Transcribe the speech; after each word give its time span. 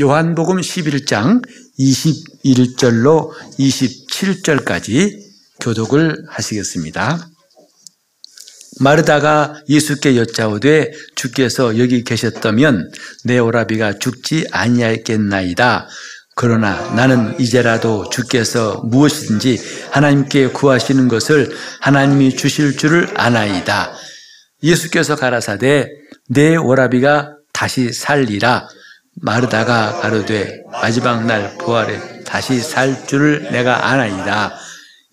요한복음 0.00 0.62
11장 0.62 1.44
21절로 1.78 3.32
27절까지 3.58 5.18
교독을 5.60 6.24
하시겠습니다. 6.26 7.28
마르다가 8.80 9.60
예수께 9.68 10.16
여짜오되 10.16 10.90
주께서 11.16 11.78
여기 11.78 12.02
계셨다면 12.02 12.90
내 13.24 13.38
오라비가 13.38 13.98
죽지 13.98 14.46
아니하겠나이다. 14.50 15.86
그러나 16.34 16.80
나는 16.94 17.38
이제라도 17.38 18.08
주께서 18.08 18.80
무엇이든지 18.84 19.60
하나님께 19.90 20.46
구하시는 20.48 21.08
것을 21.08 21.54
하나님이 21.80 22.36
주실 22.36 22.78
줄을 22.78 23.06
아나이다. 23.20 23.92
예수께서 24.62 25.14
가라사대 25.14 25.90
내 26.30 26.56
오라비가 26.56 27.36
다시 27.52 27.92
살리라. 27.92 28.66
마르다가 29.22 30.00
가로되 30.00 30.62
마지막 30.70 31.26
날 31.26 31.56
부활에 31.58 31.98
다시 32.24 32.60
살 32.60 33.06
줄을 33.06 33.50
내가 33.50 33.88
아나이다. 33.88 34.52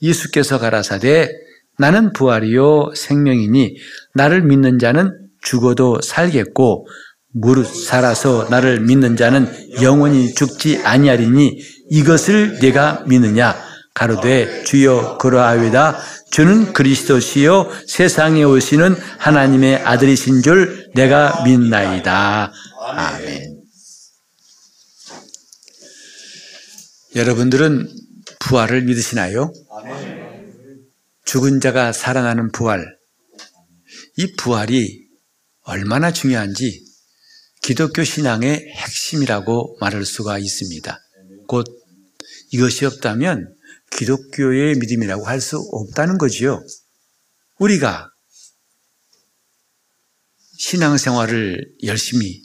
예수께서 0.02 0.60
가라사대 0.60 1.30
나는 1.78 2.14
부활이요 2.14 2.94
생명이니 2.96 3.76
나를 4.14 4.42
믿는 4.44 4.80
자는 4.80 5.12
죽어도 5.42 6.02
살겠고 6.02 6.88
무릇 7.34 7.68
살아서 7.68 8.48
나를 8.50 8.82
믿는 8.82 9.16
자는 9.16 9.48
영원히 9.82 10.34
죽지 10.34 10.82
아니하리니 10.84 11.60
이것을 11.92 12.60
내가 12.60 13.04
믿느냐 13.08 13.56
가로되 13.94 14.64
주여 14.64 15.18
그러하외다 15.20 15.98
주는 16.32 16.74
그리스도시요 16.74 17.70
세상에 17.88 18.44
오시는 18.44 18.96
하나님의 19.18 19.78
아들이신 19.78 20.42
줄 20.42 20.92
내가 20.96 21.44
믿나이다 21.44 22.52
아멘. 22.94 23.47
여러분들은 27.18 27.92
부활을 28.42 28.84
믿으시나요? 28.84 29.52
죽은 31.26 31.60
자가 31.62 31.92
살아나는 31.92 32.52
부활. 32.52 32.96
이 34.18 34.36
부활이 34.36 35.08
얼마나 35.62 36.14
중요한지 36.14 36.86
기독교 37.64 38.04
신앙의 38.04 38.68
핵심이라고 38.70 39.78
말할 39.82 40.06
수가 40.06 40.38
있습니다. 40.38 41.00
곧 41.48 41.66
이것이 42.52 42.86
없다면 42.86 43.52
기독교의 43.94 44.76
믿음이라고 44.76 45.26
할 45.26 45.42
수 45.42 45.58
없다는 45.72 46.20
거지요. 46.20 46.64
우리가 47.58 48.12
신앙생활을 50.56 51.78
열심히 51.84 52.44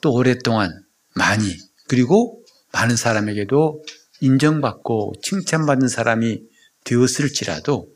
또 0.00 0.14
오랫동안 0.14 0.72
많이 1.14 1.54
그리고 1.86 2.42
많은 2.72 2.96
사람에게도 2.96 3.82
인정받고 4.20 5.14
칭찬받는 5.22 5.88
사람이 5.88 6.40
되었을지라도 6.84 7.88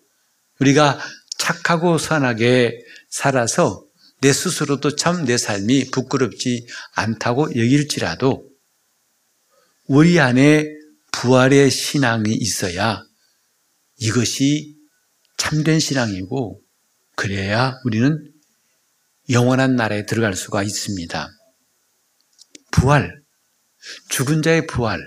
우리가 0.60 0.98
착하고 1.38 1.98
선하게 1.98 2.78
살아서 3.08 3.84
내 4.20 4.32
스스로도 4.32 4.96
참 4.96 5.24
내 5.24 5.38
삶이 5.38 5.91
부끄럽지 5.91 6.66
않다고 6.94 7.50
여길지라도 7.50 8.46
우리 9.86 10.20
안에 10.20 10.66
부활의 11.12 11.70
신앙이 11.70 12.32
있어야 12.34 13.02
이것이 13.96 14.76
참된 15.38 15.80
신앙이고 15.80 16.60
그래야 17.16 17.78
우리는 17.84 18.32
영원한 19.30 19.76
나라에 19.76 20.06
들어갈 20.06 20.34
수가 20.34 20.62
있습니다. 20.62 21.28
부활, 22.72 23.22
죽은 24.09 24.42
자의 24.42 24.66
부활. 24.66 25.00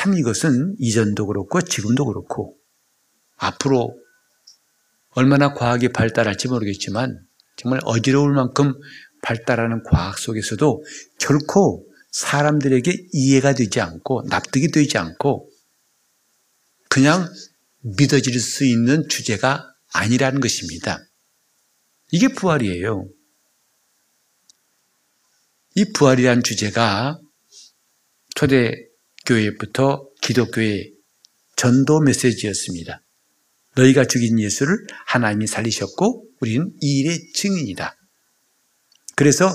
참 0.00 0.16
이것은 0.16 0.76
이전도 0.78 1.26
그렇고 1.26 1.60
지금도 1.60 2.06
그렇고 2.06 2.56
앞으로 3.36 3.94
얼마나 5.10 5.52
과학이 5.52 5.90
발달할지 5.90 6.48
모르겠지만 6.48 7.20
정말 7.58 7.80
어지러울 7.84 8.32
만큼 8.32 8.72
발달하는 9.20 9.82
과학 9.82 10.18
속에서도 10.18 10.82
결코 11.18 11.86
사람들에게 12.12 13.08
이해가 13.12 13.52
되지 13.52 13.82
않고 13.82 14.22
납득이 14.30 14.68
되지 14.68 14.96
않고 14.96 15.50
그냥 16.88 17.28
믿어질 17.80 18.40
수 18.40 18.64
있는 18.64 19.06
주제가 19.06 19.70
아니라는 19.92 20.40
것입니다. 20.40 20.98
이게 22.10 22.28
부활이에요. 22.28 23.06
이 25.74 25.92
부활이라는 25.92 26.42
주제가 26.42 27.20
초대 28.34 28.89
교회부터 29.30 30.08
기독교의 30.22 30.92
전도 31.54 32.00
메시지였습니다. 32.00 33.00
너희가 33.76 34.04
죽인 34.04 34.40
예수를 34.40 34.76
하나님이 35.06 35.46
살리셨고 35.46 36.26
우리는 36.40 36.72
이 36.80 36.98
일의 36.98 37.32
증인이다. 37.32 37.96
그래서 39.14 39.52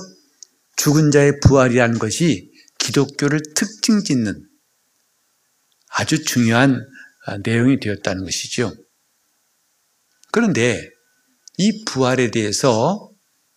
죽은 0.78 1.12
자의 1.12 1.34
부활이라는 1.42 2.00
것이 2.00 2.52
기독교를 2.78 3.42
특징 3.54 4.02
짓는 4.02 4.48
아주 5.90 6.24
중요한 6.24 6.88
내용이 7.44 7.80
되었다는 7.82 8.24
것이죠. 8.24 8.74
그런데 10.32 10.90
이 11.58 11.84
부활에 11.84 12.32
대해서 12.32 13.12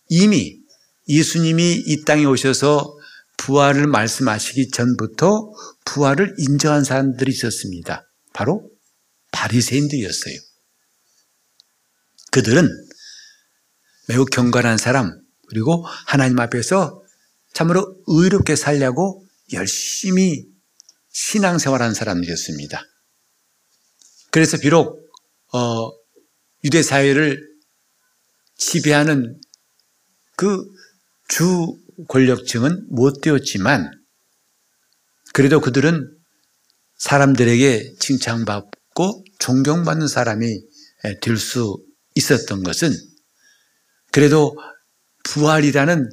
이미 0.09 0.59
예수님이 1.07 1.83
이 1.85 2.03
땅에 2.03 2.25
오셔서 2.25 2.98
부활을 3.39 3.87
말씀하시기 3.87 4.69
전부터 4.69 5.51
부활을 5.85 6.35
인정한 6.37 6.83
사람들이 6.83 7.31
있었습니다. 7.31 8.05
바로 8.33 8.69
바리새인들이었어요. 9.31 10.35
그들은 12.31 12.67
매우 14.07 14.25
경건한 14.25 14.77
사람 14.77 15.19
그리고 15.47 15.83
하나님 15.85 16.39
앞에서 16.39 17.01
참으로 17.53 17.95
의롭게 18.07 18.55
살려고 18.55 19.25
열심히 19.53 20.45
신앙생활하는 21.09 21.93
사람들이었습니다. 21.93 22.83
그래서 24.31 24.57
비록 24.57 25.09
어, 25.53 25.91
유대 26.63 26.83
사회를 26.83 27.41
지배하는 28.57 29.39
그 30.35 30.79
주 31.29 31.77
권력층은 32.07 32.87
못 32.89 33.21
되었지만 33.21 33.91
그래도 35.33 35.59
그들은 35.61 36.09
사람들에게 36.97 37.95
칭찬받고 37.99 39.25
존경받는 39.39 40.07
사람이 40.07 40.61
될 41.21 41.37
수 41.37 41.77
있었던 42.15 42.63
것은 42.63 42.91
그래도 44.11 44.57
부활이라는 45.23 46.09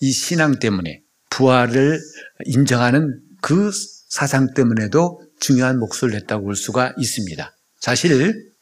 이 0.00 0.12
신앙 0.12 0.58
때문에 0.58 1.02
부활을 1.30 2.00
인정하는 2.46 3.20
그 3.42 3.70
사상 4.08 4.54
때문에도 4.54 5.22
중요한 5.40 5.78
목소리를 5.78 6.20
했다고 6.20 6.44
볼 6.44 6.56
수가 6.56 6.94
있습니다. 6.98 7.56
사실 7.80 8.52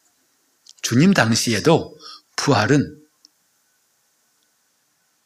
주님 0.83 1.15
당시에도 1.15 1.97
부활은 2.37 3.06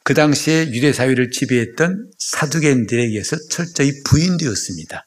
그 0.05 0.15
당시에 0.15 0.71
유대 0.73 0.93
사회를 0.93 1.31
지배했던 1.31 2.11
사두개인들에 2.19 3.03
의해서 3.03 3.37
철저히 3.51 3.93
부인되었습니다. 4.05 5.07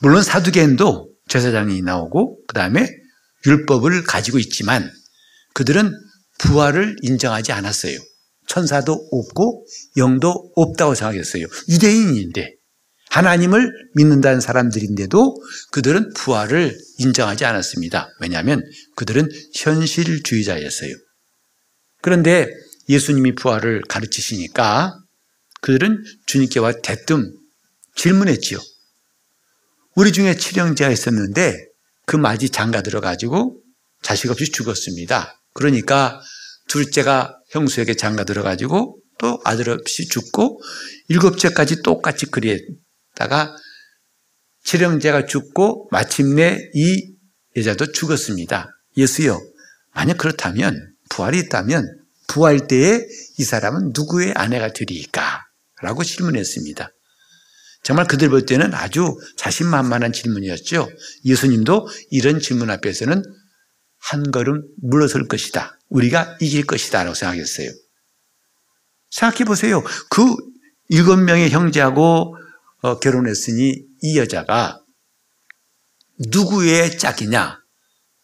물론 0.00 0.22
사두개인도 0.22 1.10
제사장이 1.28 1.82
나오고 1.82 2.40
그 2.46 2.54
다음에 2.54 2.88
율법을 3.46 4.04
가지고 4.04 4.38
있지만 4.38 4.90
그들은 5.54 5.92
부활을 6.38 6.96
인정하지 7.02 7.52
않았어요. 7.52 7.98
천사도 8.48 8.92
없고 8.92 9.66
영도 9.96 10.52
없다고 10.56 10.94
생각했어요. 10.94 11.46
유대인인데 11.68 12.56
하나님을 13.10 13.70
믿는다는 13.94 14.40
사람들인데도 14.40 15.36
그들은 15.70 16.12
부활을 16.14 16.76
인정하지 16.98 17.44
않았습니다. 17.44 18.08
왜냐하면 18.20 18.62
그들은 18.96 19.28
현실주의자였어요. 19.54 20.94
그런데 22.00 22.48
예수님이 22.88 23.34
부활을 23.34 23.82
가르치시니까 23.88 24.98
그들은 25.60 26.02
주님께와 26.26 26.72
대뜸 26.82 27.34
질문했지요. 27.94 28.58
우리 29.94 30.12
중에 30.12 30.36
칠형제가 30.36 30.90
있었는데 30.90 31.56
그 32.06 32.16
맞이 32.16 32.48
장가 32.48 32.82
들어가지고 32.82 33.60
자식 34.02 34.30
없이 34.30 34.50
죽었습니다. 34.50 35.40
그러니까 35.54 36.20
둘째가 36.68 37.38
형수에게 37.50 37.94
장가 37.94 38.24
들어가지고 38.24 38.98
또 39.18 39.40
아들 39.44 39.70
없이 39.70 40.08
죽고 40.08 40.60
일곱째까지 41.08 41.82
똑같이 41.82 42.26
그리다가 42.26 43.54
칠형제가 44.64 45.26
죽고 45.26 45.88
마침내 45.90 46.58
이 46.74 47.14
여자도 47.56 47.92
죽었습니다. 47.92 48.68
예수여, 48.96 49.38
만약 49.94 50.18
그렇다면 50.18 50.94
부활이 51.10 51.38
있다면 51.40 52.01
부활 52.32 52.66
때에 52.66 53.06
이 53.38 53.44
사람은 53.44 53.92
누구의 53.94 54.32
아내가 54.34 54.72
되리까? 54.72 55.44
라고 55.82 56.02
질문했습니다. 56.02 56.90
정말 57.82 58.06
그들 58.06 58.30
볼 58.30 58.46
때는 58.46 58.72
아주 58.72 59.18
자신만만한 59.36 60.14
질문이었죠. 60.14 60.88
예수님도 61.26 61.88
이런 62.10 62.40
질문 62.40 62.70
앞에서는 62.70 63.22
한 63.98 64.30
걸음 64.30 64.62
물러설 64.80 65.28
것이다. 65.28 65.78
우리가 65.90 66.38
이길 66.40 66.64
것이다. 66.64 67.02
라고 67.04 67.14
생각했어요. 67.14 67.70
생각해 69.10 69.44
보세요. 69.44 69.84
그 70.08 70.24
일곱 70.88 71.16
명의 71.16 71.50
형제하고 71.50 72.34
어, 72.80 72.98
결혼했으니 72.98 73.84
이 74.00 74.18
여자가 74.18 74.80
누구의 76.18 76.96
짝이냐? 76.96 77.58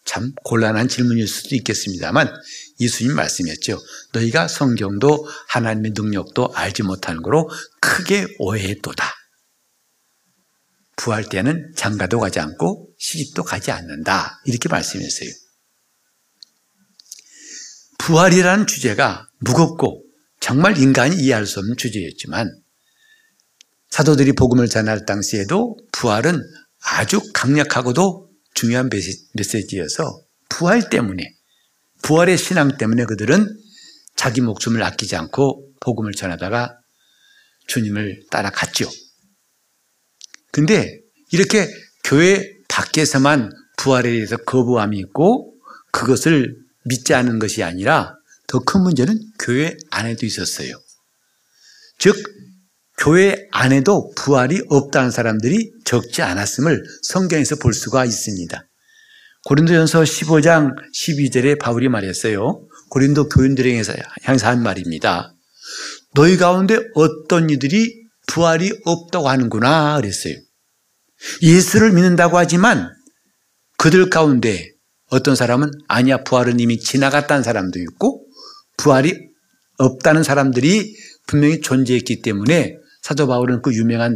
참 0.06 0.32
곤란한 0.44 0.88
질문일 0.88 1.28
수도 1.28 1.54
있겠습니다만 1.56 2.32
예수님 2.80 3.14
말씀이었죠. 3.14 3.78
너희가 4.12 4.48
성경도 4.48 5.28
하나님의 5.48 5.92
능력도 5.94 6.52
알지 6.54 6.82
못하는 6.82 7.22
거로 7.22 7.48
크게 7.80 8.26
오해했도다. 8.38 9.04
부활 10.96 11.28
때는 11.28 11.72
장가도 11.76 12.18
가지 12.18 12.40
않고 12.40 12.90
시집도 12.98 13.44
가지 13.44 13.70
않는다. 13.70 14.40
이렇게 14.44 14.68
말씀했어요. 14.68 15.30
부활이라는 17.98 18.66
주제가 18.66 19.28
무겁고 19.38 20.04
정말 20.40 20.78
인간이 20.78 21.16
이해할 21.16 21.46
수 21.46 21.60
없는 21.60 21.76
주제였지만 21.76 22.50
사도들이 23.90 24.32
복음을 24.32 24.68
전할 24.68 25.04
당시에도 25.04 25.76
부활은 25.92 26.40
아주 26.80 27.20
강력하고도 27.32 28.30
중요한 28.54 28.88
메시지여서 29.34 30.22
부활 30.48 30.88
때문에 30.88 31.37
부활의 32.02 32.38
신앙 32.38 32.76
때문에 32.76 33.04
그들은 33.04 33.46
자기 34.16 34.40
목숨을 34.40 34.82
아끼지 34.82 35.16
않고 35.16 35.72
복음을 35.80 36.12
전하다가 36.12 36.78
주님을 37.66 38.24
따라갔죠. 38.30 38.90
근데 40.50 41.00
이렇게 41.30 41.68
교회 42.04 42.42
밖에서만 42.68 43.50
부활에 43.76 44.10
대해서 44.10 44.36
거부함이 44.36 44.98
있고 44.98 45.54
그것을 45.92 46.56
믿지 46.84 47.14
않는 47.14 47.38
것이 47.38 47.62
아니라 47.62 48.14
더 48.46 48.60
큰 48.60 48.82
문제는 48.82 49.20
교회 49.38 49.76
안에도 49.90 50.24
있었어요. 50.26 50.72
즉, 51.98 52.16
교회 52.96 53.46
안에도 53.52 54.10
부활이 54.16 54.62
없다는 54.68 55.10
사람들이 55.10 55.72
적지 55.84 56.22
않았음을 56.22 56.82
성경에서 57.02 57.56
볼 57.56 57.74
수가 57.74 58.04
있습니다. 58.04 58.67
고린도전서 59.48 60.02
15장 60.02 60.74
12절에 60.92 61.58
바울이 61.58 61.88
말했어요. 61.88 62.68
고린도 62.90 63.30
교인들에 63.30 63.82
향해서 64.24 64.46
한 64.46 64.62
말입니다. 64.62 65.34
너희 66.14 66.36
가운데 66.36 66.78
어떤 66.94 67.48
이들이 67.48 68.04
부활이 68.26 68.70
없다고 68.84 69.26
하는구나 69.26 69.96
그랬어요. 69.96 70.34
예수를 71.40 71.92
믿는다고 71.92 72.36
하지만 72.36 72.90
그들 73.78 74.10
가운데 74.10 74.70
어떤 75.06 75.34
사람은 75.34 75.70
아니야 75.88 76.24
부활은 76.24 76.60
이미 76.60 76.78
지나갔다는 76.78 77.42
사람도 77.42 77.78
있고 77.78 78.26
부활이 78.76 79.14
없다는 79.78 80.24
사람들이 80.24 80.94
분명히 81.26 81.62
존재했기 81.62 82.20
때문에 82.20 82.76
사도 83.00 83.26
바울은 83.26 83.62
그 83.62 83.74
유명한 83.74 84.14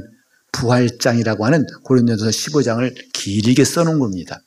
부활장이라고 0.52 1.46
하는 1.46 1.64
고린도서 1.84 2.26
15장을 2.26 2.94
길게 3.14 3.64
써놓은 3.64 3.98
겁니다. 3.98 4.42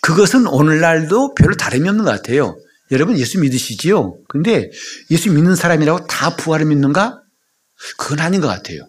그것은 0.00 0.46
오늘날도 0.46 1.34
별로 1.34 1.54
다름이 1.56 1.88
없는 1.88 2.04
것 2.04 2.10
같아요. 2.10 2.56
여러분 2.90 3.18
예수 3.18 3.40
믿으시지요? 3.40 4.18
근데 4.28 4.70
예수 5.10 5.30
믿는 5.32 5.56
사람이라고 5.56 6.06
다 6.06 6.36
부활을 6.36 6.66
믿는가? 6.66 7.22
그건 7.98 8.20
아닌 8.20 8.40
것 8.40 8.48
같아요. 8.48 8.86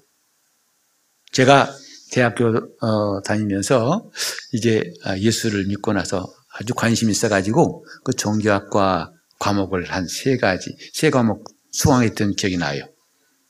제가 1.32 1.74
대학교 2.12 2.48
어, 2.82 3.22
다니면서 3.24 4.10
이제 4.52 4.84
예수를 5.18 5.66
믿고 5.66 5.94
나서 5.94 6.26
아주 6.54 6.74
관심 6.76 7.10
있어가지고 7.10 7.86
그 8.04 8.14
종교학과 8.14 9.12
과목을 9.40 9.92
한 9.92 10.08
세 10.08 10.38
가지, 10.38 10.76
세 10.94 11.10
과목 11.10 11.44
수강했던 11.72 12.36
기억이 12.36 12.58
나요. 12.58 12.86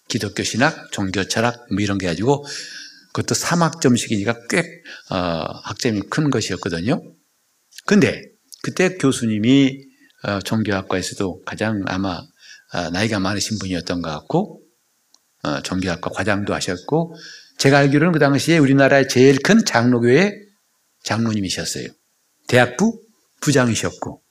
기독교 0.08 0.44
신학, 0.44 0.92
종교 0.92 1.24
철학 1.26 1.66
뭐 1.72 1.82
이런 1.82 1.98
게 1.98 2.08
가지고 2.08 2.46
그것도 3.14 3.36
3학점씩이니까 3.36 4.48
꽤 4.50 4.64
어, 5.10 5.44
학점이 5.64 6.02
큰 6.10 6.30
것이었거든요. 6.30 7.02
근데 7.86 8.24
그때 8.62 8.98
교수님이 8.98 9.84
어, 10.24 10.40
종교학과에서도 10.40 11.44
가장 11.44 11.84
아마 11.88 12.18
어, 12.74 12.90
나이가 12.92 13.20
많으신 13.20 13.60
분이었던 13.60 14.02
것 14.02 14.10
같고 14.10 14.62
어, 15.44 15.62
종교학과 15.62 16.10
과장도 16.10 16.54
하셨고 16.54 17.16
제가 17.58 17.78
알기로는 17.80 18.14
그 18.14 18.20
당시에 18.20 18.58
우리나라의 18.58 19.10
제일 19.10 19.38
큰 19.44 19.64
장로교회 19.66 20.32
장로님이셨어요. 21.04 21.88
대학부 22.48 23.02
부장이셨고 23.42 24.22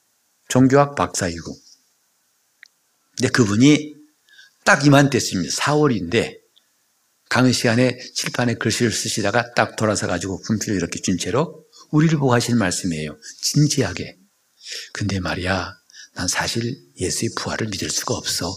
종교학 0.48 0.94
박사이고 0.94 1.54
근데 3.16 3.28
그분이 3.28 3.94
딱 4.64 4.86
이맘때였습니다. 4.86 5.54
4월인데 5.54 6.38
강의 7.28 7.52
시간에 7.52 7.98
칠판에 8.14 8.54
글씨를 8.54 8.92
쓰시다가 8.92 9.52
딱 9.54 9.76
돌아서 9.76 10.06
가지고 10.06 10.40
분필을 10.42 10.76
이렇게 10.76 11.00
준 11.00 11.18
채로 11.18 11.61
우리를 11.92 12.18
보고 12.18 12.34
하신 12.34 12.58
말씀이에요. 12.58 13.16
진지하게. 13.42 14.18
근데 14.92 15.20
말이야, 15.20 15.74
난 16.14 16.28
사실 16.28 16.74
예수의 16.98 17.30
부활을 17.36 17.68
믿을 17.68 17.90
수가 17.90 18.14
없어. 18.14 18.52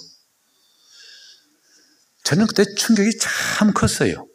저는 2.24 2.48
그때 2.48 2.64
충격이 2.76 3.18
참 3.20 3.74
컸어요. 3.74 4.28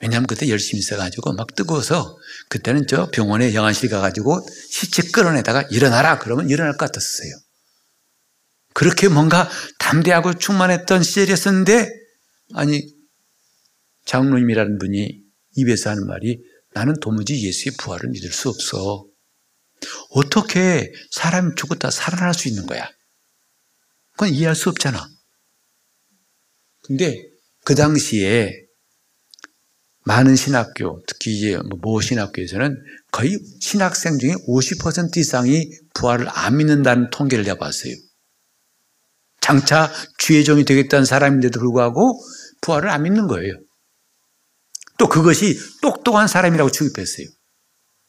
왜냐하면 0.00 0.26
그때 0.26 0.48
열심히 0.48 0.78
있어가지고 0.78 1.34
막 1.34 1.54
뜨거워서 1.56 2.16
그때는 2.48 2.86
저 2.86 3.10
병원에 3.10 3.52
영안실 3.52 3.90
가가지고 3.90 4.46
시체 4.70 5.02
끌어내다가 5.02 5.62
일어나라 5.70 6.18
그러면 6.18 6.48
일어날 6.48 6.72
것 6.76 6.86
같았어요. 6.86 7.30
그렇게 8.74 9.08
뭔가 9.08 9.50
담대하고 9.80 10.38
충만했던 10.38 11.02
시절이었는데 11.02 11.90
아니 12.54 12.94
장로님이라는 14.06 14.78
분이 14.78 15.24
입에서 15.56 15.90
하는 15.90 16.06
말이 16.06 16.40
나는 16.72 16.94
도무지 17.00 17.44
예수의 17.46 17.76
부활을 17.78 18.10
믿을 18.10 18.30
수 18.30 18.48
없어. 18.48 19.06
어떻게 20.10 20.92
사람이 21.10 21.54
죽었다 21.56 21.90
살아날 21.90 22.34
수 22.34 22.48
있는 22.48 22.66
거야? 22.66 22.88
그건 24.12 24.30
이해할 24.30 24.54
수 24.54 24.68
없잖아. 24.68 25.08
근데 26.82 27.22
그 27.64 27.74
당시에 27.74 28.52
많은 30.04 30.36
신학교, 30.36 31.02
특히 31.06 31.36
이제 31.36 31.58
뭐모 31.68 32.00
신학교에서는 32.00 32.82
거의 33.12 33.38
신학생 33.60 34.18
중에 34.18 34.32
50% 34.48 35.18
이상이 35.18 35.70
부활을 35.94 36.26
안 36.30 36.56
믿는다는 36.56 37.10
통계를 37.10 37.44
내봤어요. 37.44 37.94
장차 39.40 39.92
주의 40.16 40.44
종이 40.44 40.64
되겠다는 40.64 41.04
사람인데도 41.04 41.60
불구하고 41.60 42.20
부활을 42.62 42.88
안 42.88 43.02
믿는 43.02 43.26
거예요. 43.26 43.54
또 44.98 45.08
그것이 45.08 45.58
똑똑한 45.80 46.28
사람이라고 46.28 46.70
취급했어요. 46.70 47.26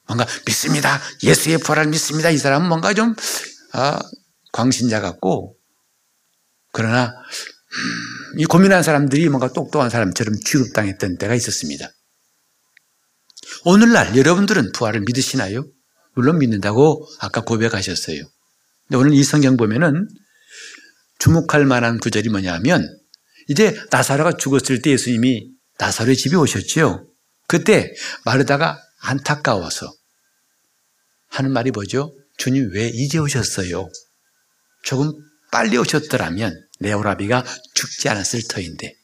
뭔가 0.07 0.25
믿습니다. 0.45 0.99
예수의 1.23 1.59
부활을 1.59 1.87
믿습니다. 1.87 2.31
이 2.31 2.37
사람은 2.37 2.67
뭔가 2.67 2.93
좀 2.93 3.15
아, 3.73 3.99
광신자 4.51 4.99
같고 4.99 5.55
그러나 6.71 7.05
음, 7.05 8.39
이 8.39 8.45
고민한 8.45 8.81
사람들이 8.81 9.29
뭔가 9.29 9.53
똑똑한 9.53 9.89
사람처럼 9.89 10.33
취급당했던 10.43 11.17
때가 11.19 11.35
있었습니다. 11.35 11.87
오늘날 13.65 14.17
여러분들은 14.17 14.71
부활을 14.71 15.01
믿으시나요? 15.01 15.65
물론 16.15 16.39
믿는다고 16.39 17.07
아까 17.19 17.41
고백하셨어요. 17.41 18.23
근데 18.87 18.97
오늘 18.97 19.13
이 19.13 19.23
성경 19.23 19.57
보면은 19.57 20.07
주목할 21.19 21.65
만한 21.65 21.99
구절이 21.99 22.29
뭐냐면 22.29 22.87
이제 23.47 23.79
나사로가 23.91 24.33
죽었을 24.37 24.81
때 24.81 24.91
예수님이 24.91 25.58
나사로의 25.79 26.15
집에 26.17 26.35
오셨죠. 26.35 27.07
그때 27.47 27.91
마르다가 28.25 28.79
안타까워서 29.01 29.91
하는 31.29 31.51
말이 31.51 31.71
뭐죠? 31.71 32.13
주님 32.37 32.71
왜 32.73 32.89
이제 32.93 33.17
오셨어요? 33.17 33.89
조금 34.83 35.11
빨리 35.51 35.77
오셨더라면 35.77 36.53
내 36.79 36.93
오라비가 36.93 37.43
죽지 37.73 38.09
않았을 38.09 38.43
터인데 38.47 38.95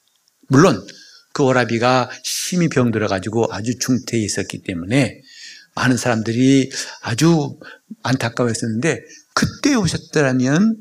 물론 0.47 0.85
그 1.33 1.43
오라비가 1.43 2.09
심히 2.23 2.69
병들어가지고 2.69 3.47
아주 3.51 3.77
중태에 3.79 4.19
있었기 4.21 4.63
때문에 4.63 5.21
많은 5.75 5.97
사람들이 5.97 6.71
아주 7.01 7.57
안타까워했었는데 8.03 9.01
그때 9.33 9.75
오셨더라면 9.75 10.77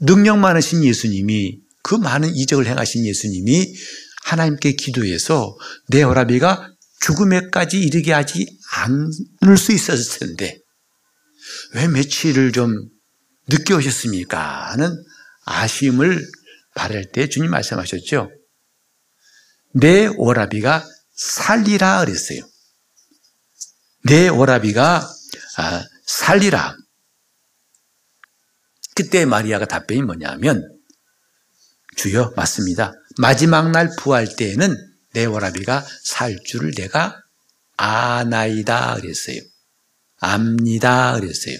능력 0.00 0.38
많으신 0.38 0.84
예수님이 0.84 1.60
그 1.82 1.94
많은 1.94 2.34
이적을 2.34 2.66
행하신 2.66 3.04
예수님이 3.06 3.74
하나님께 4.24 4.72
기도해서 4.72 5.56
내 5.88 6.02
오라비가 6.02 6.72
죽음에까지 7.00 7.78
이르게 7.78 8.12
하지 8.12 8.46
않을 8.72 9.58
수 9.58 9.72
있었을 9.72 10.18
텐데 10.18 10.58
왜 11.74 11.86
며칠을 11.88 12.52
좀 12.52 12.88
늦게 13.48 13.74
오셨습니까? 13.74 14.72
하는 14.72 14.90
아쉬움을 15.44 16.26
바랄 16.74 17.12
때 17.12 17.28
주님 17.28 17.50
말씀하셨죠. 17.50 18.30
내 19.74 20.06
오라비가 20.06 20.86
살리라 21.14 22.04
그랬어요. 22.04 22.40
내 24.04 24.28
오라비가 24.28 25.06
아, 25.58 25.84
살리라. 26.06 26.76
그때 28.94 29.26
마리아가 29.26 29.66
답변이 29.66 30.02
뭐냐면 30.02 30.62
주여 31.96 32.32
맞습니다. 32.36 32.92
마지막 33.18 33.70
날 33.70 33.90
부활 33.98 34.34
때에는 34.36 34.76
내 35.12 35.24
오라비가 35.26 35.86
살 36.02 36.36
줄을 36.44 36.72
내가 36.72 37.22
아나이다 37.76 38.96
그랬어요. 38.96 39.40
압니다 40.18 41.18
그랬어요. 41.18 41.56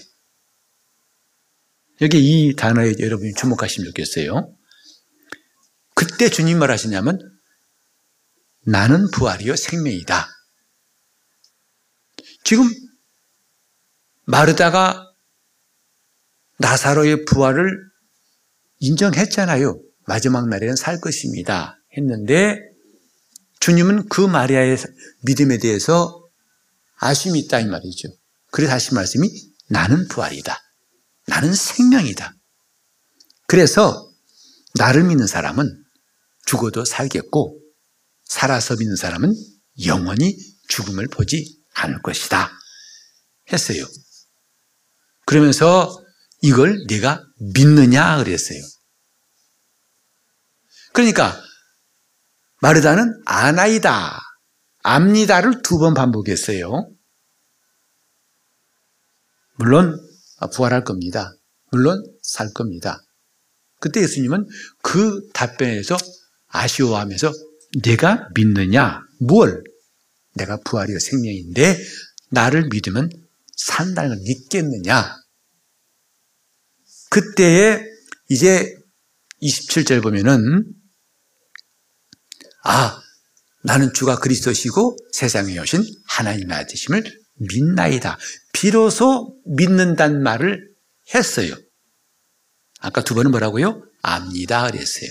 여기 2.01 2.19
이 2.49 2.55
단어에 2.55 2.95
여러분이 2.99 3.33
주목하시면 3.35 3.87
좋겠어요. 3.89 4.53
그때 5.93 6.29
주님 6.29 6.59
말 6.59 6.71
하시냐면 6.71 7.19
나는 8.65 9.09
부활이요 9.11 9.55
생명이다. 9.55 10.27
지금 12.43 12.69
마르다가 14.25 15.13
나사로의 16.57 17.25
부활을 17.25 17.79
인정했잖아요. 18.79 19.81
마지막 20.07 20.47
날에는 20.47 20.75
살 20.75 20.99
것입니다. 20.99 21.79
했는데 21.97 22.59
주님은 23.59 24.09
그 24.09 24.21
마리아의 24.21 24.77
믿음에 25.23 25.57
대해서 25.57 26.23
아쉬움이 26.97 27.39
있다 27.39 27.59
이 27.59 27.65
말이죠. 27.65 28.09
그래서 28.51 28.73
하신 28.73 28.95
말씀이 28.95 29.27
나는 29.69 30.07
부활이다. 30.07 30.57
나는 31.27 31.53
생명이다. 31.53 32.35
그래서 33.47 34.11
나를 34.75 35.03
믿는 35.03 35.27
사람은 35.27 35.83
죽어도 36.45 36.85
살겠고 36.85 37.59
살아서 38.25 38.75
믿는 38.75 38.95
사람은 38.95 39.33
영원히 39.85 40.37
죽음을 40.67 41.07
보지 41.07 41.63
않을 41.73 42.01
것이다. 42.01 42.51
했어요. 43.51 43.85
그러면서 45.25 46.03
이걸 46.41 46.85
네가 46.87 47.23
믿느냐 47.53 48.17
그랬어요. 48.17 48.61
그러니까 50.95 51.37
마르다는 52.61 53.21
아나이다, 53.25 54.17
압니다를 54.81 55.61
두 55.61 55.77
번 55.77 55.93
반복했어요. 55.93 56.89
물론 59.57 59.99
부활할 60.53 60.83
겁니다. 60.83 61.33
물론 61.71 62.01
살 62.21 62.53
겁니다. 62.53 63.01
그때 63.79 64.01
예수님은 64.01 64.47
그 64.81 65.27
답변에서 65.33 65.97
아쉬워하면서 66.47 67.31
내가 67.83 68.29
믿느냐? 68.33 69.01
뭘? 69.19 69.63
내가 70.35 70.57
부활이요 70.63 70.99
생명인데 70.99 71.77
나를 72.29 72.69
믿으면 72.71 73.09
산다는 73.57 74.09
걸 74.15 74.19
믿겠느냐? 74.25 75.15
그때에 77.09 77.81
이제 78.29 78.73
27절 79.41 80.01
보면은 80.01 80.65
아 82.65 82.99
나는 83.63 83.93
주가 83.93 84.17
그리스도시고 84.17 84.97
세상에 85.13 85.57
오신 85.59 85.83
하나님의 86.07 86.57
아드심을 86.57 87.03
믿나이다. 87.35 88.17
비로소 88.53 89.39
믿는단 89.45 90.21
말을 90.21 90.73
했어요. 91.13 91.55
아까 92.79 93.03
두 93.03 93.13
번은 93.13 93.31
뭐라고요? 93.31 93.83
압니다 94.01 94.69
그랬어요. 94.69 95.09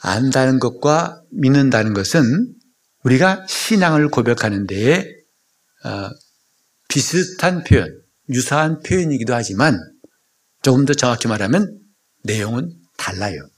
안다는 0.00 0.58
것과 0.58 1.22
믿는다는 1.30 1.92
것은 1.94 2.54
우리가 3.04 3.46
신앙을 3.46 4.08
고백하는 4.08 4.66
데에 4.66 5.06
어, 5.84 6.10
비슷한 6.88 7.62
표현, 7.62 7.88
유사한 8.30 8.80
표현이기도 8.82 9.34
하지만 9.34 9.78
조금 10.62 10.86
더 10.86 10.94
정확히 10.94 11.28
말하면 11.28 11.78
내용은 12.24 12.72
달라요. 12.96 13.51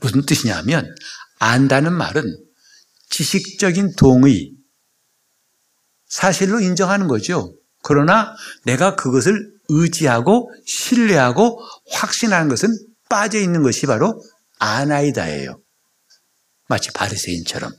무슨 0.00 0.22
뜻이냐면 0.22 0.94
안다는 1.38 1.92
말은 1.92 2.24
지식적인 3.10 3.94
동의, 3.96 4.52
사실로 6.06 6.60
인정하는 6.60 7.08
거죠. 7.08 7.54
그러나 7.82 8.34
내가 8.64 8.96
그것을 8.96 9.52
의지하고 9.68 10.50
신뢰하고 10.66 11.60
확신하는 11.90 12.48
것은 12.48 12.68
빠져 13.08 13.38
있는 13.38 13.62
것이 13.62 13.86
바로 13.86 14.22
아나이다예요. 14.58 15.60
마치 16.68 16.90
바리새인처럼. 16.92 17.72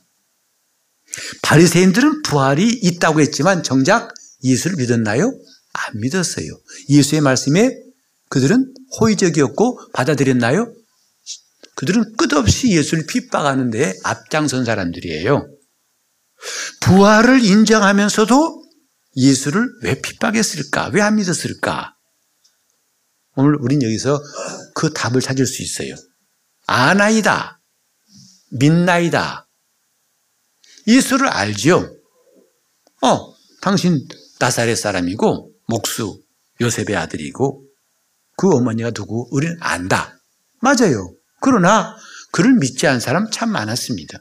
바리새인들은 1.42 2.24
부활이 2.24 2.68
있다고 2.68 3.22
했지만 3.22 3.64
정작 3.64 4.14
예수를 4.44 4.78
믿었나요? 4.78 5.32
안 5.74 6.00
믿었어요. 6.00 6.48
예수의 6.90 7.22
말씀에 7.22 7.78
그들은 8.30 8.74
호의적이었고 9.00 9.92
받아들였나요? 9.94 10.74
그들은 11.82 12.16
끝없이 12.16 12.72
예수를 12.72 13.08
핍박하는 13.08 13.72
데 13.72 13.96
앞장선 14.04 14.66
사람들이에요. 14.66 15.48
부활을 16.82 17.44
인정하면서도 17.44 18.64
예수를 19.18 19.68
왜 19.82 20.00
핍박했을까? 20.00 20.92
왜 20.94 21.02
안 21.02 21.16
믿었을까? 21.16 21.96
오늘 23.36 23.56
우린 23.56 23.82
여기서 23.82 24.22
그 24.76 24.94
답을 24.94 25.22
찾을 25.22 25.48
수 25.48 25.64
있어요. 25.64 25.96
아나이다. 26.68 27.60
믿나이다. 28.52 29.50
예수를 30.86 31.30
알죠? 31.30 31.98
어, 33.02 33.34
당신 33.62 34.08
나사렛 34.40 34.78
사람이고, 34.78 35.52
목수, 35.68 36.22
요셉의 36.60 36.96
아들이고, 36.96 37.66
그 38.38 38.50
어머니가 38.50 38.92
누구? 38.92 39.28
우리는 39.32 39.58
안다. 39.62 40.20
맞아요. 40.60 41.16
그러나 41.42 41.98
그를 42.32 42.54
믿지 42.54 42.88
않은 42.88 43.02
사람 43.02 43.30
참 43.30 43.52
많았습니다. 43.52 44.20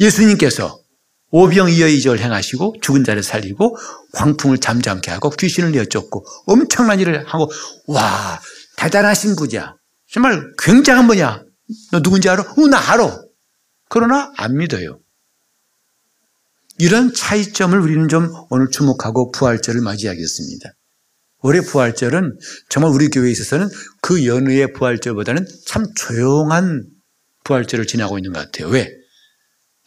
예수님께서 0.00 0.80
오병이어 1.30 1.88
이절 1.88 2.20
행하시고 2.20 2.76
죽은 2.80 3.04
자를 3.04 3.22
살리고 3.22 3.76
광풍을 4.12 4.58
잠잠케 4.58 5.10
하고 5.10 5.30
귀신을 5.30 5.72
내쫓고 5.72 6.24
엄청난 6.46 7.00
일을 7.00 7.26
하고 7.26 7.50
와 7.88 8.40
대단하신 8.76 9.34
분이야. 9.36 9.74
정말 10.10 10.52
굉장한 10.58 11.08
분이야. 11.08 11.42
너 11.90 12.00
누군지 12.00 12.28
알아? 12.28 12.42
어, 12.42 12.66
나 12.68 12.78
알아. 12.92 13.20
그러나 13.88 14.32
안 14.36 14.56
믿어요. 14.56 15.00
이런 16.78 17.12
차이점을 17.12 17.78
우리는 17.78 18.08
좀 18.08 18.30
오늘 18.50 18.68
주목하고 18.70 19.32
부활절을 19.32 19.80
맞이하겠습니다. 19.80 20.70
올해 21.44 21.60
부활절은 21.60 22.38
정말 22.70 22.90
우리 22.90 23.08
교회에 23.08 23.30
있어서는 23.30 23.68
그 24.00 24.24
연후의 24.24 24.72
부활절보다는 24.72 25.46
참 25.66 25.84
조용한 25.94 26.86
부활절을 27.44 27.86
지나고 27.86 28.18
있는 28.18 28.32
것 28.32 28.40
같아요. 28.40 28.68
왜? 28.68 28.90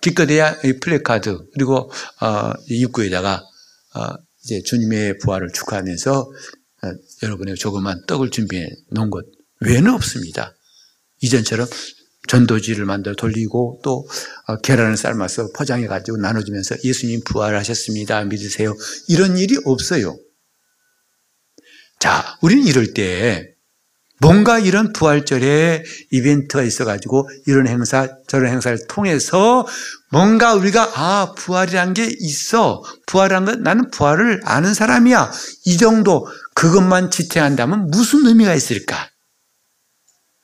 기껏해야 0.02 0.56
이 0.64 0.74
플래카드 0.80 1.36
그리고 1.56 1.92
어, 2.22 2.54
입구에다가 2.70 3.44
어, 3.96 4.02
이제 4.44 4.62
주님의 4.62 5.18
부활을 5.18 5.50
축하하면서 5.52 6.20
어, 6.20 6.88
여러분의 7.24 7.56
조그만 7.56 8.06
떡을 8.06 8.30
준비해 8.30 8.70
놓은 8.92 9.10
것 9.10 9.26
외에는 9.62 9.92
없습니다. 9.96 10.54
이전처럼 11.22 11.68
전도지를 12.28 12.86
만들어 12.86 13.16
돌리고 13.16 13.82
또 13.84 14.08
어, 14.46 14.58
계란을 14.58 14.96
삶아서 14.96 15.50
포장해 15.56 15.88
가지고 15.88 16.18
나눠주면서 16.18 16.76
예수님 16.84 17.22
부활하셨습니다. 17.26 18.26
믿으세요. 18.26 18.76
이런 19.08 19.40
일이 19.40 19.58
없어요. 19.66 20.16
자, 22.00 22.38
우리는 22.42 22.64
이럴 22.64 22.94
때 22.94 23.54
뭔가 24.20 24.58
이런 24.58 24.94
부활절에 24.94 25.84
이벤트가 26.12 26.64
있어가지고 26.64 27.30
이런 27.46 27.68
행사, 27.68 28.08
저런 28.28 28.52
행사를 28.52 28.78
통해서 28.88 29.66
뭔가 30.12 30.56
우리가 30.56 30.92
아, 30.96 31.34
부활이란 31.38 31.94
게 31.94 32.10
있어. 32.20 32.84
부활이란 33.06 33.46
건 33.46 33.64
나는 33.64 33.92
부활을 33.92 34.42
아는 34.44 34.74
사람이야. 34.74 35.32
이 35.66 35.78
정도 35.78 36.28
그것만 36.56 37.12
지탱한다면 37.12 37.88
무슨 37.92 38.26
의미가 38.26 38.56
있을까? 38.56 39.10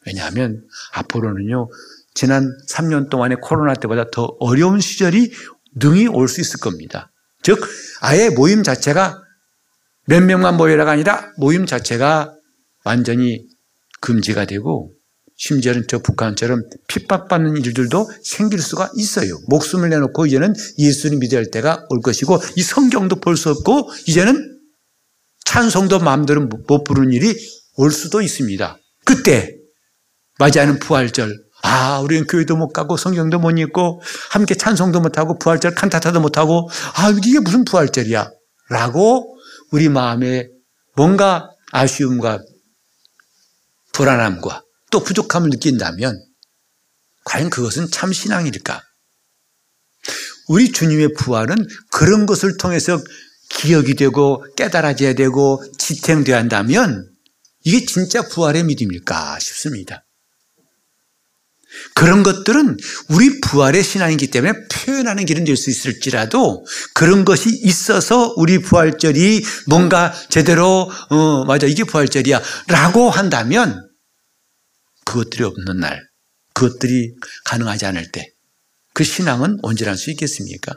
왜냐하면 0.06 0.64
앞으로는요, 0.94 1.70
지난 2.14 2.52
3년 2.70 3.10
동안의 3.10 3.38
코로나 3.42 3.74
때보다 3.74 4.12
더 4.12 4.36
어려운 4.40 4.80
시절이 4.80 5.32
능히 5.76 6.08
올 6.08 6.28
수 6.28 6.42
있을 6.42 6.60
겁니다. 6.60 7.12
즉, 7.42 7.60
아예 8.02 8.30
모임 8.30 8.62
자체가 8.62 9.23
몇 10.06 10.22
명만 10.24 10.58
모여라가 10.58 10.92
아니라 10.92 11.32
모임 11.38 11.66
자체가 11.66 12.34
완전히 12.86 13.46
금지가 14.02 14.46
되고 14.46 14.92
심지어는 15.38 15.86
저 15.88 16.00
북한처럼 16.00 16.62
핍박받는 16.88 17.58
일들도 17.58 18.10
생길 18.24 18.60
수가 18.62 18.90
있어요. 18.96 19.38
목숨을 19.48 19.90
내놓고 19.90 20.26
이제는 20.28 20.54
예수를 20.78 21.18
믿어야 21.18 21.40
할 21.40 21.50
때가 21.52 21.86
올 21.90 22.02
것이고 22.02 22.40
이 22.56 22.62
성경도 22.62 23.18
볼 23.18 23.36
수 23.36 23.50
없고 23.50 23.90
이제는 24.08 24.52
찬송도 25.46 26.00
마음대로 26.00 26.48
못 26.68 26.84
부르는 26.84 27.12
일이 27.12 27.36
올 27.78 27.92
수도 27.92 28.22
있습니다. 28.22 28.78
그때 29.06 29.56
맞이하는 30.40 30.80
부활절. 30.80 31.36
아, 31.64 32.00
우리는 32.00 32.28
교회도 32.28 32.56
못 32.58 32.70
가고 32.70 32.98
성경도 32.98 33.40
못 33.40 33.52
읽고 33.52 34.02
함께 34.32 34.54
찬송도 34.56 35.00
못 35.00 35.18
하고 35.18 35.38
부활절 35.40 35.76
칸타타도 35.76 36.20
못 36.20 36.38
하고 36.38 36.70
아, 36.96 37.10
이게 37.26 37.40
무슨 37.40 37.64
부활절이야? 37.66 38.30
라고 38.70 39.33
우리 39.74 39.90
마음에 39.90 40.50
뭔가 40.96 41.50
아쉬움과 41.72 42.44
불안함과 43.92 44.64
또 44.92 45.04
부족함을 45.04 45.50
느낀다면 45.50 46.16
과연 47.26 47.50
그것은 47.50 47.90
참 47.90 48.14
신앙일까? 48.14 48.84
우리 50.50 50.72
주님의 50.72 51.14
부활은 51.18 51.56
그런 51.92 52.28
것을 52.28 52.58
통해서 52.58 53.02
기억이 53.50 53.96
되고 53.96 54.46
깨달아져야 54.56 55.14
되고 55.16 55.64
지탱돼야 55.80 56.38
한다면 56.38 57.10
이게 57.64 57.84
진짜 57.84 58.22
부활의 58.22 58.66
믿음일까 58.66 59.40
싶습니다. 59.40 60.03
그런 61.96 62.24
것들은 62.24 62.78
우리 63.10 63.42
부활의 63.42 63.84
신앙이기 63.84 64.28
때문에 64.28 64.54
표현하는 64.72 65.26
길은 65.26 65.44
될 65.46 65.58
수 65.58 65.70
있을지라도 65.70 66.66
그런 66.94 67.26
것이 67.26 67.50
있어서 67.64 68.34
우리 68.38 68.60
부활절이 68.60 69.44
뭔가 69.68 70.14
제대로 70.30 70.92
어 71.10 71.46
맞아 71.46 71.68
이게 71.68 71.84
부활절이야 71.84 72.42
라고 72.68 73.10
한다면 73.10 73.88
그것들이 75.06 75.44
없는 75.44 75.78
날 75.78 76.02
그것들이 76.54 77.14
가능하지 77.46 77.86
않을 77.86 78.12
때 78.12 78.34
그 78.94 79.04
신앙은 79.04 79.58
온전할 79.64 79.98
수 79.98 80.12
있겠습니까? 80.12 80.74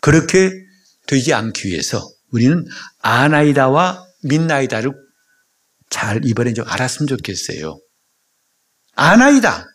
그렇게 0.00 0.50
되지 1.06 1.32
않기 1.32 1.68
위해서 1.68 2.04
우리는 2.32 2.66
아나이다와 3.00 4.04
민나이다를 4.24 4.92
잘 5.90 6.24
이번에 6.24 6.52
좀 6.52 6.66
알았으면 6.66 7.06
좋겠어요. 7.06 7.78
아나이다. 8.94 9.66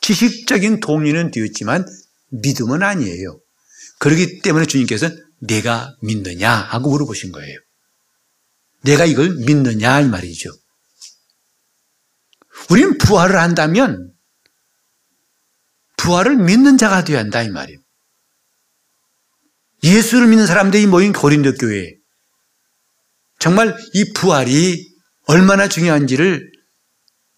지식적인 0.00 0.80
동의는 0.80 1.30
되었지만 1.30 1.86
믿음은 2.30 2.82
아니에요. 2.82 3.40
그렇기 3.98 4.40
때문에 4.40 4.66
주님께서는 4.66 5.22
내가 5.40 5.94
믿느냐 6.02 6.50
하고 6.50 6.90
물어보신 6.90 7.32
거예요. 7.32 7.58
내가 8.82 9.04
이걸 9.04 9.30
믿느냐 9.30 10.00
이 10.00 10.08
말이죠. 10.08 10.50
우리는 12.70 12.98
부활을 12.98 13.38
한다면 13.38 14.12
부활을 15.96 16.36
믿는 16.36 16.78
자가 16.78 17.04
되어야 17.04 17.20
한다 17.20 17.42
이 17.42 17.50
말이에요. 17.50 17.78
예수를 19.82 20.26
믿는 20.28 20.46
사람들이 20.46 20.86
모인 20.86 21.12
고린도 21.12 21.54
교회 21.54 21.94
정말 23.38 23.76
이 23.94 24.12
부활이 24.12 24.94
얼마나 25.26 25.68
중요한지를 25.68 26.49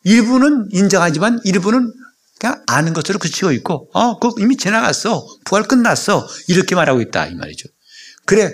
일부는 0.04 0.68
인정하지만 0.72 1.40
일부는 1.44 1.92
그냥 2.38 2.62
아는 2.66 2.92
것으로 2.92 3.18
그치고 3.18 3.52
있고, 3.52 3.88
어, 3.92 4.18
그 4.18 4.30
이미 4.38 4.56
지나갔어. 4.56 5.26
부활 5.44 5.62
끝났어. 5.62 6.26
이렇게 6.48 6.74
말하고 6.74 7.00
있다. 7.00 7.26
이 7.26 7.34
말이죠. 7.34 7.68
그래, 8.24 8.52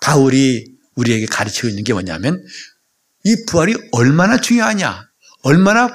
바울이 0.00 0.74
우리에게 0.96 1.26
가르치고 1.26 1.68
있는 1.68 1.84
게 1.84 1.92
뭐냐면, 1.92 2.42
이 3.24 3.44
부활이 3.46 3.74
얼마나 3.92 4.40
중요하냐. 4.40 5.08
얼마나 5.42 5.94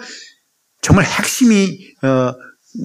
정말 0.81 1.05
핵심이, 1.05 1.79
어, 2.01 2.33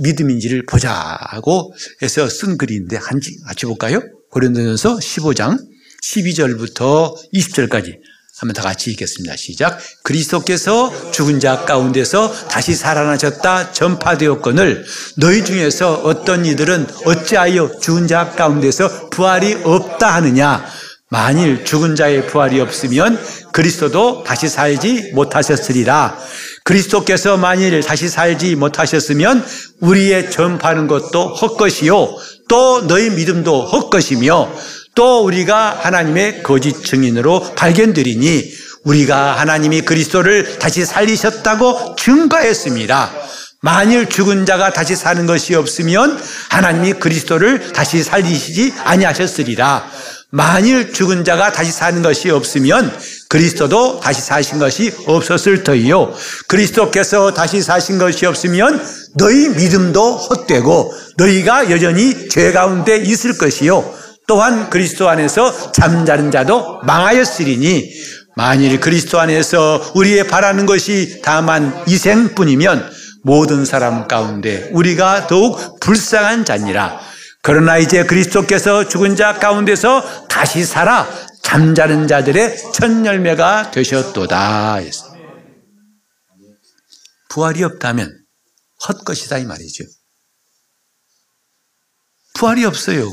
믿음인지를 0.01 0.67
보자고 0.67 1.73
해서 2.03 2.29
쓴 2.29 2.59
글인데, 2.59 2.97
한 2.97 3.21
같이 3.47 3.67
볼까요? 3.67 4.03
고린도전서 4.31 4.97
15장 4.97 5.59
12절부터 6.03 7.15
20절까지 7.33 7.99
한번 8.39 8.55
다 8.55 8.63
같이 8.63 8.91
읽겠습니다. 8.93 9.37
시작. 9.37 9.79
그리스도께서 10.05 11.11
죽은 11.11 11.41
자 11.41 11.65
가운데서 11.65 12.33
다시 12.49 12.75
살아나셨다 12.75 13.73
전파되었거늘 13.73 14.85
너희 15.17 15.45
중에서 15.45 15.95
어떤 16.05 16.47
이들은 16.47 16.87
어찌하여 17.05 17.79
죽은 17.81 18.07
자 18.07 18.31
가운데서 18.31 19.11
부활이 19.11 19.63
없다 19.65 20.15
하느냐 20.15 20.65
만일 21.11 21.65
죽은 21.65 21.97
자의 21.97 22.27
부활이 22.27 22.61
없으면 22.61 23.19
그리스도도 23.53 24.25
다시 24.25 24.49
살지 24.49 25.13
못하셨으리라. 25.15 26.19
그리스도께서 26.65 27.39
만일 27.39 27.81
다시 27.83 28.09
살지 28.09 28.55
못하셨으면 28.57 29.45
우리의 29.81 30.31
전파하는 30.31 30.87
것도 30.87 31.35
헛것이요 31.35 32.15
또 32.49 32.87
너희 32.87 33.11
믿음도 33.11 33.65
헛것이며 33.65 34.53
또 34.99 35.23
우리가 35.25 35.79
하나님의 35.81 36.43
거짓 36.43 36.85
증인으로 36.85 37.55
발견되리니 37.55 38.53
우리가 38.83 39.39
하나님이 39.39 39.83
그리스도를 39.83 40.59
다시 40.59 40.85
살리셨다고 40.85 41.95
증거했습니다. 41.97 43.13
만일 43.63 44.09
죽은 44.09 44.45
자가 44.45 44.73
다시 44.73 44.97
사는 44.97 45.25
것이 45.25 45.55
없으면 45.55 46.21
하나님이 46.49 46.95
그리스도를 46.95 47.73
다시 47.73 48.03
살리시지 48.03 48.75
아니하셨으리라. 48.83 49.89
만일 50.33 50.93
죽은 50.93 51.25
자가 51.25 51.53
다시 51.53 51.71
사는 51.71 52.03
것이 52.03 52.31
없으면 52.31 52.93
그리스도도 53.29 54.01
다시 54.01 54.21
사신 54.21 54.59
것이 54.59 54.93
없었을 55.07 55.63
터이요. 55.63 56.13
그리스도께서 56.49 57.33
다시 57.35 57.63
사신 57.63 57.99
것이 57.99 58.27
없으면 58.27 58.85
너희 59.15 59.49
믿음도 59.51 60.17
헛되고 60.17 60.93
너희가 61.19 61.71
여전히 61.71 62.29
죄 62.29 62.51
가운데 62.51 62.97
있을 62.97 63.39
것이요. 63.39 63.98
또한 64.29 64.69
그리스도 64.69 65.09
안에서 65.09 65.73
잠자는 65.73 66.31
자도 66.31 66.83
망하였으리니 66.83 67.91
만일 68.37 68.79
그리스도 68.79 69.19
안에서 69.19 69.93
우리의 69.95 70.29
바라는 70.29 70.67
것이 70.67 71.23
다만 71.25 71.83
이생뿐이면 71.89 72.93
모든 73.25 73.65
사람 73.65 74.07
가운데 74.07 74.69
우리가 74.73 75.27
더욱 75.27 75.81
불쌍한 75.81 76.45
자니라. 76.45 77.01
그러나 77.43 77.79
이제 77.79 78.05
그리스도께서 78.05 78.87
죽은 78.87 79.17
자 79.17 79.33
가운데서 79.33 80.27
다시 80.29 80.63
살아 80.63 81.09
잠자는 81.43 82.07
자들의 82.07 82.59
첫 82.75 83.07
열매가 83.07 83.71
되셨도다. 83.71 84.81
부활이 87.31 87.65
없다면 87.65 88.15
헛것이다 88.87 89.39
이 89.39 89.47
말이죠. 89.47 89.85
부활이 92.35 92.67
없어요. 92.67 93.11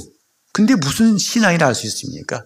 근데 0.55 0.73
무슨 0.75 1.17
신앙이라 1.17 1.67
할 1.67 1.75
수 1.75 1.85
있습니까? 1.87 2.45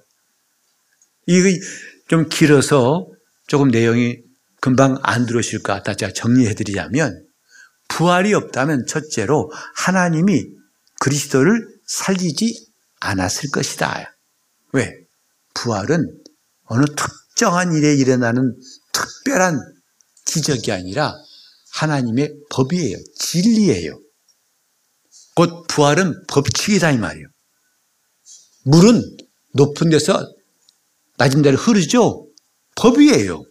이게 1.28 1.60
좀 2.08 2.28
길어서 2.28 3.08
조금 3.46 3.68
내용이 3.68 4.18
금방 4.62 4.98
안 5.04 5.28
들어오실 5.28 5.62
것 5.62 5.74
같아 5.74 5.94
제가 5.94 6.12
정리해 6.14 6.56
드리자면 6.56 7.24
부활이 7.88 8.34
없다면 8.34 8.88
첫째로 8.88 9.52
하나님이 9.76 10.48
그리스도를 11.00 11.68
살리지 11.86 12.72
않았을 13.00 13.52
것이다. 13.52 14.18
왜? 14.74 14.92
부활은 15.54 16.08
어느 16.64 16.86
특정한 16.96 17.74
일에 17.74 17.94
일어나는 17.96 18.58
특별한 18.92 19.60
기적이 20.26 20.72
아니라 20.72 21.14
하나님의 21.74 22.34
법이에요. 22.50 22.98
진리예요. 23.20 24.02
곧 25.36 25.68
부활은 25.68 26.24
법칙이다 26.28 26.90
이 26.90 26.98
말이에요. 26.98 27.28
물은 28.70 29.18
높은 29.54 29.90
데서 29.90 30.32
낮은 31.18 31.42
데로 31.42 31.58
흐르죠. 31.58 32.28
법이에요. 32.76 33.44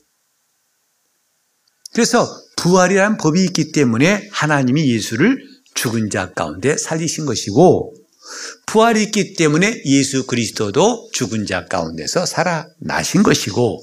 그래서 1.92 2.26
부활이라는 2.56 3.16
법이 3.18 3.44
있기 3.46 3.72
때문에 3.72 4.28
하나님이 4.30 4.88
예수를 4.92 5.44
죽은 5.74 6.10
자 6.10 6.32
가운데 6.32 6.76
살리신 6.76 7.26
것이고 7.26 7.94
부활이 8.66 9.02
있기 9.04 9.34
때문에 9.34 9.82
예수 9.86 10.26
그리스도도 10.26 11.10
죽은 11.12 11.46
자 11.46 11.66
가운데서 11.66 12.24
살아나신 12.24 13.22
것이고 13.22 13.82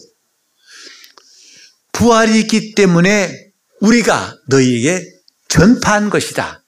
부활이 1.91 2.39
있기 2.41 2.75
때문에 2.75 3.51
우리가 3.81 4.37
너희에게 4.47 5.05
전파한 5.49 6.09
것이다. 6.09 6.63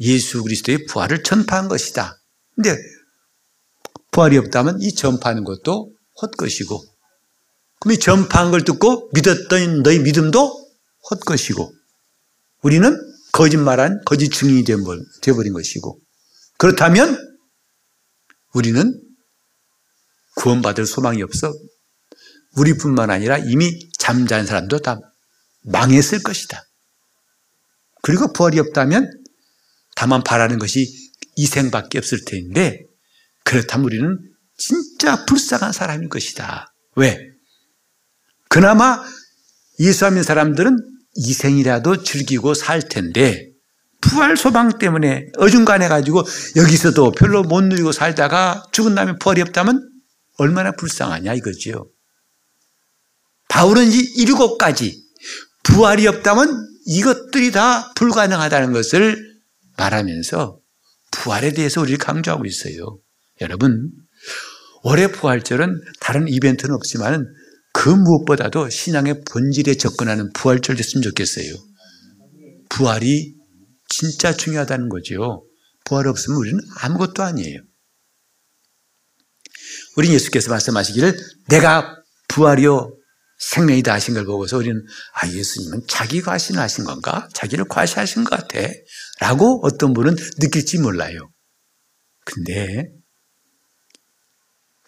예수 0.00 0.42
그리스도의 0.42 0.86
부활을 0.86 1.22
전파한 1.22 1.68
것이다. 1.68 2.20
근데 2.54 2.76
부활이 4.18 4.36
없다면 4.36 4.80
이 4.80 4.96
전파하는 4.96 5.44
것도 5.44 5.92
헛것이고 6.20 6.84
그럼 7.78 7.92
이 7.92 7.98
전파한 8.00 8.50
걸 8.50 8.64
듣고 8.64 9.10
믿었던 9.14 9.84
너희 9.84 10.00
믿음도 10.00 10.50
헛것이고 11.08 11.72
우리는 12.62 12.96
거짓말한 13.30 14.00
거짓 14.04 14.30
증인이 14.30 14.64
되어버린 15.22 15.52
것이고 15.52 16.00
그렇다면 16.56 17.16
우리는 18.54 19.00
구원받을 20.34 20.84
소망이 20.84 21.22
없어 21.22 21.52
우리뿐만 22.56 23.10
아니라 23.10 23.38
이미 23.38 23.88
잠자는 23.98 24.46
사람도 24.46 24.80
다 24.80 24.98
망했을 25.62 26.24
것이다. 26.24 26.64
그리고 28.02 28.32
부활이 28.32 28.58
없다면 28.58 29.12
다만 29.94 30.24
바라는 30.24 30.58
것이 30.58 30.88
이 31.36 31.46
생밖에 31.46 31.98
없을 31.98 32.24
텐데 32.24 32.87
그렇다면 33.48 33.86
우리는 33.86 34.18
진짜 34.58 35.24
불쌍한 35.24 35.72
사람일 35.72 36.10
것이다. 36.10 36.70
왜? 36.96 37.18
그나마 38.50 39.02
예수 39.80 40.04
믿는 40.04 40.22
사람들은 40.22 40.76
이생이라도 41.14 42.02
즐기고 42.02 42.52
살 42.52 42.82
텐데 42.82 43.48
부활 44.02 44.36
소망 44.36 44.78
때문에 44.78 45.28
어중간해 45.38 45.88
가지고 45.88 46.24
여기서도 46.56 47.12
별로 47.12 47.42
못 47.42 47.62
누리고 47.62 47.90
살다가 47.90 48.62
죽은 48.72 48.94
다음에 48.94 49.14
부활이 49.18 49.40
없다면 49.40 49.80
얼마나 50.36 50.70
불쌍하냐 50.72 51.32
이거지요. 51.32 51.88
바울은 53.48 53.90
이 53.90 53.96
일곱 54.18 54.58
가지 54.58 55.02
부활이 55.62 56.06
없다면 56.06 56.68
이것들이 56.84 57.52
다 57.52 57.94
불가능하다는 57.94 58.74
것을 58.74 59.16
말하면서 59.78 60.58
부활에 61.12 61.52
대해서 61.52 61.80
우리를 61.80 61.96
강조하고 61.96 62.44
있어요. 62.44 62.98
여러분, 63.40 63.90
올해 64.82 65.10
부활절은 65.10 65.80
다른 66.00 66.28
이벤트는 66.28 66.74
없지만 66.74 67.26
그 67.72 67.88
무엇보다도 67.88 68.70
신앙의 68.70 69.22
본질에 69.30 69.74
접근하는 69.74 70.32
부활절 70.32 70.76
됐으면 70.76 71.02
좋겠어요. 71.02 71.54
부활이 72.68 73.34
진짜 73.88 74.34
중요하다는 74.34 74.88
거죠. 74.88 75.44
부활 75.84 76.06
없으면 76.06 76.38
우리는 76.38 76.58
아무것도 76.80 77.22
아니에요. 77.22 77.60
우리 79.96 80.12
예수께서 80.12 80.50
말씀하시기를 80.50 81.16
내가 81.48 81.96
부활이요 82.28 82.94
생명이다 83.38 83.92
하신 83.94 84.14
걸 84.14 84.24
보고서 84.24 84.58
우리는 84.58 84.84
아 85.14 85.28
예수님은 85.28 85.82
자기 85.88 86.20
과신을 86.20 86.60
하신 86.60 86.84
건가? 86.84 87.28
자기를 87.34 87.66
과시하신 87.68 88.24
것 88.24 88.30
같아. 88.30 88.68
라고 89.20 89.60
어떤 89.64 89.92
분은 89.92 90.16
느낄지 90.38 90.78
몰라요. 90.78 91.30
근데 92.24 92.90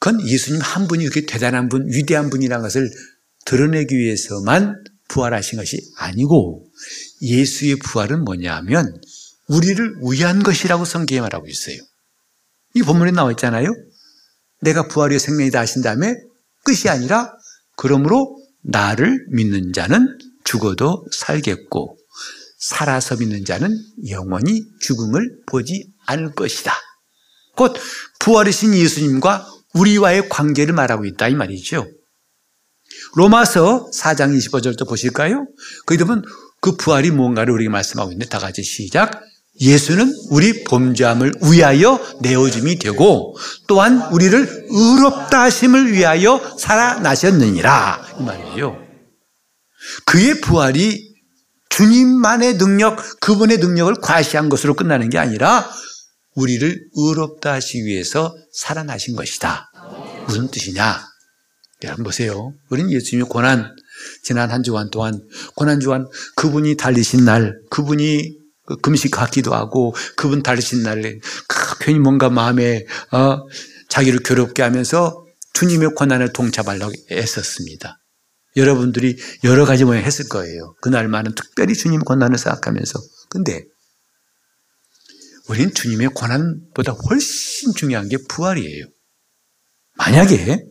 그건 0.01 0.27
예수님 0.27 0.61
한 0.63 0.89
분이 0.89 1.05
이렇게 1.05 1.27
대단한 1.27 1.69
분, 1.69 1.87
위대한 1.87 2.31
분이라는 2.31 2.63
것을 2.63 2.91
드러내기 3.45 3.97
위해서만 3.97 4.83
부활하신 5.09 5.59
것이 5.59 5.79
아니고 5.99 6.67
예수의 7.21 7.77
부활은 7.77 8.25
뭐냐 8.25 8.57
하면 8.57 8.99
우리를 9.49 9.97
위한 10.11 10.43
것이라고 10.43 10.85
성경에 10.85 11.21
말하고 11.21 11.47
있어요. 11.49 11.77
이 12.75 12.83
본문에 12.83 13.11
나와 13.11 13.31
있잖아요. 13.33 13.69
내가 14.63 14.89
부활의 14.89 15.19
생명이다 15.19 15.61
하신 15.61 15.83
다음에 15.83 16.15
끝이 16.65 16.89
아니라 16.89 17.33
그러므로 17.77 18.39
나를 18.63 19.27
믿는 19.31 19.73
자는 19.73 20.19
죽어도 20.45 21.05
살겠고 21.13 21.99
살아서 22.59 23.17
믿는 23.17 23.45
자는 23.45 23.71
영원히 24.09 24.63
죽음을 24.81 25.41
보지 25.47 25.93
않을 26.07 26.35
것이다. 26.35 26.73
곧 27.57 27.75
부활이신 28.21 28.75
예수님과 28.75 29.60
우리와의 29.75 30.29
관계를 30.29 30.75
말하고 30.75 31.05
있다 31.05 31.29
이 31.29 31.35
말이죠. 31.35 31.87
로마서 33.15 33.91
4장 33.95 34.37
25절도 34.37 34.89
보실까요? 34.89 35.47
거기 35.87 36.03
보면 36.03 36.23
그 36.61 36.77
부활이 36.77 37.11
뭔가를 37.11 37.55
우리가 37.55 37.71
말씀하고 37.71 38.13
있는데 38.13 38.29
다 38.29 38.39
같이 38.39 38.63
시작. 38.63 39.23
예수는 39.61 40.13
우리 40.31 40.65
범죄함을 40.65 41.33
위하여 41.51 42.01
내어짐이 42.23 42.79
되고 42.79 43.37
또한 43.67 44.01
우리를 44.13 44.67
의롭다 44.71 45.43
하심을 45.43 45.93
위하여 45.93 46.41
살아나셨느니라 46.59 48.07
이 48.21 48.23
말이죠. 48.23 48.79
그의 50.07 50.41
부활이 50.41 51.11
주님만의 51.69 52.59
능력, 52.59 52.99
그분의 53.21 53.59
능력을 53.59 53.95
과시한 54.03 54.49
것으로 54.49 54.75
끝나는 54.75 55.09
게 55.09 55.19
아니라 55.19 55.69
우리를 56.35 56.89
의롭다 56.95 57.53
하시기 57.55 57.85
위해서 57.85 58.35
살아나신 58.53 59.17
것이다. 59.17 59.71
무슨 60.27 60.49
뜻이냐? 60.51 61.11
여러분 61.83 62.05
보세요. 62.05 62.53
우리는 62.69 62.91
예수님의 62.91 63.29
고난, 63.29 63.75
지난 64.23 64.51
한 64.51 64.63
주간 64.63 64.91
동안 64.91 65.21
고난 65.55 65.81
주간 65.81 66.07
그분이 66.37 66.77
달리신 66.77 67.25
날, 67.25 67.59
그분이 67.71 68.39
그 68.67 68.77
금식하기도 68.77 69.55
하고 69.55 69.95
그분 70.17 70.43
달리신 70.43 70.83
날에 70.83 71.19
괜히 71.81 71.99
뭔가 71.99 72.31
마음에 72.31 72.85
어, 73.11 73.39
자기를 73.89 74.21
괴롭게 74.23 74.63
하면서 74.63 75.25
주님의 75.55 75.91
고난을 75.97 76.33
동참하려고 76.33 76.93
애썼습니다. 77.11 77.99
여러분들이 78.57 79.17
여러 79.45 79.65
가지 79.65 79.85
모양 79.85 80.03
했을 80.05 80.29
거예요. 80.29 80.75
그날만은 80.81 81.35
특별히 81.35 81.75
주님 81.75 82.01
고난을 82.01 82.39
생각하면서. 82.39 83.01
근데 83.29 83.65
우리는 85.51 85.75
주님의 85.75 86.11
고난보다 86.15 86.93
훨씬 86.93 87.75
중요한 87.75 88.09
게 88.09 88.19
부활이에요. 88.29 88.87
만약에 89.97 90.65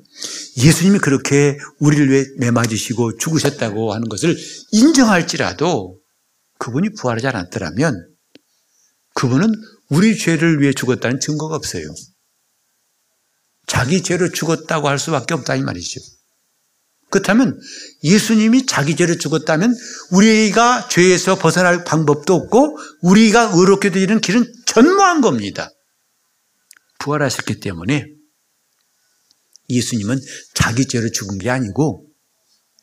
예수님이 0.56 1.00
그렇게 1.00 1.58
우리를 1.80 2.10
위해 2.10 2.26
매맞으시고 2.38 3.18
죽으셨다고 3.18 3.94
하는 3.94 4.08
것을 4.08 4.38
인정할지라도 4.72 6.00
그분이 6.60 6.94
부활하지 6.94 7.28
않았더라면 7.28 8.08
그분은 9.16 9.54
우리 9.90 10.18
죄를 10.18 10.62
위해 10.62 10.72
죽었다는 10.72 11.20
증거가 11.20 11.58
없어요. 11.58 11.84
자기 13.68 14.02
죄로 14.02 14.32
죽었다고 14.32 14.88
할 14.88 14.98
수밖에 14.98 15.34
없다 15.34 15.58
이 15.58 15.62
말이죠. 15.62 16.00
그렇다면 17.10 17.60
예수님이 18.04 18.66
자기 18.66 18.96
죄로 18.96 19.18
죽었다면 19.18 19.76
우리가 20.12 20.88
죄에서 20.90 21.38
벗어날 21.38 21.84
방법도 21.84 22.34
없고 22.34 22.78
우리가 23.02 23.52
의롭게 23.54 23.90
되는 23.90 24.22
길은 24.22 24.59
전무한 24.70 25.20
겁니다. 25.22 25.72
부활하셨기 27.00 27.60
때문에 27.60 28.06
예수님은 29.68 30.20
자기 30.54 30.86
죄로 30.86 31.10
죽은 31.10 31.40
게 31.40 31.50
아니고 31.50 32.06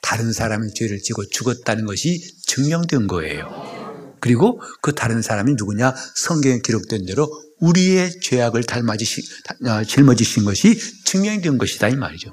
다른 0.02 0.32
사람의 0.32 0.74
죄를 0.74 0.98
지고 0.98 1.24
죽었다는 1.28 1.86
것이 1.86 2.20
증명된 2.48 3.06
거예요. 3.06 4.16
그리고 4.20 4.60
그 4.82 4.94
다른 4.94 5.22
사람이 5.22 5.54
누구냐? 5.56 5.94
성경에 6.16 6.58
기록된 6.58 7.06
대로 7.06 7.28
우리의 7.60 8.20
죄악을 8.20 8.64
닮아지시, 8.64 9.22
어, 9.66 9.84
짊어지신 9.84 10.44
것이 10.44 10.76
증명된 11.04 11.56
것이다 11.56 11.88
이 11.88 11.94
말이죠. 11.94 12.32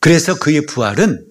그래서 0.00 0.38
그의 0.38 0.64
부활은 0.64 1.28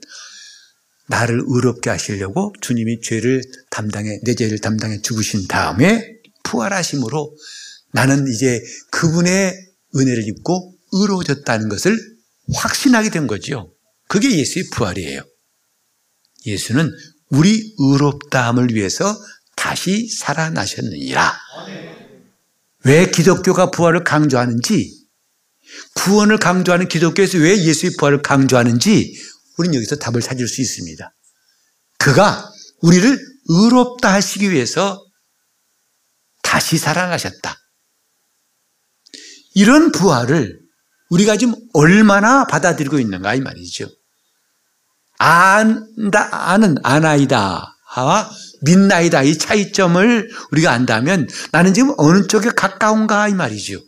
나를 1.08 1.41
의롭게 1.48 1.89
하시려고 1.89 2.54
주님이 2.60 3.00
죄를 3.00 3.41
담당해 3.70 4.20
내 4.26 4.36
죄를 4.36 4.60
담당해 4.60 5.02
죽으신 5.02 5.48
다음에 5.48 6.17
부활하심으로 6.48 7.36
나는 7.94 8.28
이제 8.28 8.62
그분의 8.92 9.54
은혜를 9.96 10.28
입고 10.28 10.76
의로워졌다는 10.92 11.70
것을 11.70 11.98
확신하게 12.54 13.10
된 13.10 13.28
거죠. 13.28 13.74
그게 14.08 14.38
예수의 14.38 14.66
부활이에요. 14.72 15.22
예수는 16.46 16.92
우리 17.30 17.74
의롭다함을 17.78 18.74
위해서 18.74 19.18
다시 19.56 20.08
살아나셨느니라. 20.10 21.34
왜 22.86 23.10
기독교가 23.12 23.72
부활을 23.72 24.04
강조하는지, 24.04 24.96
구원을 25.96 26.38
강조하는 26.38 26.88
기독교에서 26.88 27.40
왜 27.40 27.58
예수의 27.58 27.94
부활을 27.98 28.22
강조하는지, 28.22 29.14
우리는 29.58 29.76
여기서 29.76 29.98
답을 29.98 30.22
찾을 30.22 30.48
수 30.48 30.62
있습니다. 30.62 31.14
그가 31.98 32.50
우리를 32.82 33.20
의롭다 33.50 34.14
하시기 34.14 34.52
위해서 34.52 35.04
다시 36.58 36.80
살아나셨다. 36.80 37.56
이런 39.54 39.91
부활을 39.91 40.58
우리가 41.12 41.38
지금 41.38 41.54
얼마나 41.74 42.48
받아들이고 42.48 42.98
있는가 42.98 43.36
이 43.36 43.41
말이죠. 43.41 43.88
안다, 45.20 46.30
아는 46.32 46.78
아나이다. 46.82 47.76
와 47.98 48.30
믿나이다. 48.63 49.22
이 49.22 49.38
차이점을 49.38 50.32
우리가 50.52 50.72
안다면 50.72 51.28
나는 51.52 51.76
지금 51.76 51.93
어느 52.00 52.26
쪽에 52.26 52.50
가까운가 52.50 53.28
이 53.28 53.36
말이죠. 53.36 53.80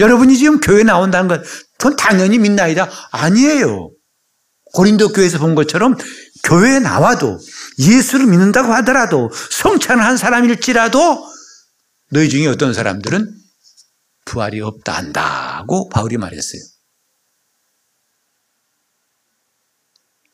여러분이 0.00 0.36
지금 0.36 0.58
교회 0.58 0.82
나온다는 0.82 1.28
건, 1.28 1.44
그건 1.78 1.94
당연히 1.94 2.38
믿나이다. 2.38 2.90
아니에요. 3.12 3.92
고린도 4.72 5.12
교회에서 5.12 5.38
본 5.38 5.54
것처럼 5.54 5.96
교회에 6.42 6.80
나와도 6.80 7.38
예수를 7.78 8.26
믿는다고 8.26 8.72
하더라도 8.74 9.30
성찬을 9.52 10.04
한 10.04 10.16
사람일지라도 10.16 11.33
너희 12.10 12.28
중에 12.28 12.46
어떤 12.46 12.74
사람들은 12.74 13.40
부활이 14.24 14.60
없다 14.60 14.92
한다고 14.92 15.88
바울이 15.88 16.16
말했어요. 16.16 16.62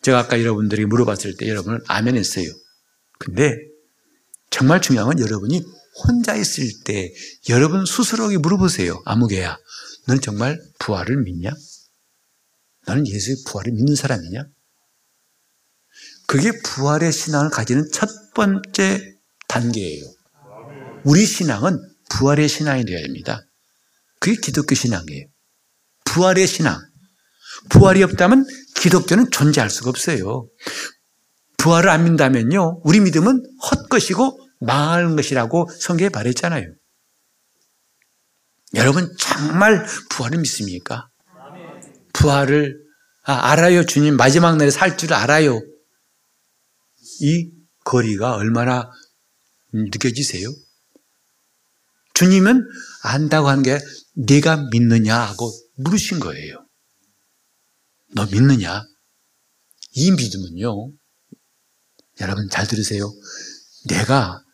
제가 0.03 0.21
아까 0.21 0.41
여러분들이 0.41 0.87
물어봤을 0.87 1.37
때 1.37 1.49
여러분을 1.49 1.81
아멘 1.87 2.17
했어요. 2.17 2.51
근데 3.19 3.57
정말 4.51 4.81
중요한 4.81 5.09
건 5.09 5.21
여러분이 5.21 5.63
혼자 6.05 6.35
있을 6.35 6.83
때 6.85 7.13
여러분 7.49 7.85
스스로에게 7.85 8.39
물어보세요. 8.39 9.03
아무개야. 9.05 9.59
너는 10.07 10.23
정말 10.23 10.61
부활을 10.79 11.23
믿냐? 11.23 11.51
너는 12.87 13.07
예수의 13.07 13.37
부활을 13.47 13.73
믿는 13.73 13.95
사람이냐? 13.95 14.47
그게 16.27 16.53
부활의 16.63 17.13
신앙을 17.13 17.51
가지는 17.51 17.91
첫 17.93 18.09
번째 18.35 19.19
단계예요. 19.49 20.05
우리 21.05 21.25
신앙은 21.25 21.79
부활의 22.11 22.49
신앙이 22.49 22.85
되어야 22.85 23.03
됩니다. 23.03 23.41
그게 24.19 24.37
기독교 24.41 24.75
신앙이에요. 24.75 25.27
부활의 26.05 26.47
신앙. 26.47 26.79
부활이 27.69 28.03
없다면 28.03 28.47
기독교는 28.77 29.31
존재할 29.31 29.71
수가 29.71 29.91
없어요. 29.91 30.49
부활을 31.59 31.91
안 31.91 32.05
믿다면요. 32.05 32.81
우리 32.85 33.01
믿음은 33.01 33.43
헛것이고 33.71 34.39
망할 34.61 35.15
것이라고 35.17 35.69
성경에 35.79 36.09
말했잖아요. 36.11 36.67
여러분 38.75 39.13
정말 39.19 39.85
부활을 40.11 40.39
믿습니까? 40.39 41.09
부활을 42.13 42.79
아, 43.25 43.51
알아요. 43.53 43.85
주님 43.85 44.17
마지막 44.17 44.57
날에 44.57 44.71
살 44.71 44.97
줄 44.97 45.13
알아요. 45.13 45.61
이 47.21 47.51
거리가 47.85 48.35
얼마나 48.35 48.91
느껴지세요? 49.73 50.49
주님은 52.21 52.69
안다고 53.03 53.49
하는 53.49 53.63
게 53.63 53.79
네가 54.15 54.69
믿느냐 54.71 55.19
하고 55.19 55.51
물으신 55.77 56.21
거예요. 56.21 56.67
너 58.15 58.27
믿느냐? 58.27 58.85
이 59.93 60.11
믿음은요. 60.11 60.93
여러분 62.21 62.51
잘 62.51 62.67
들으세요. 62.67 63.11
내가 63.89 64.45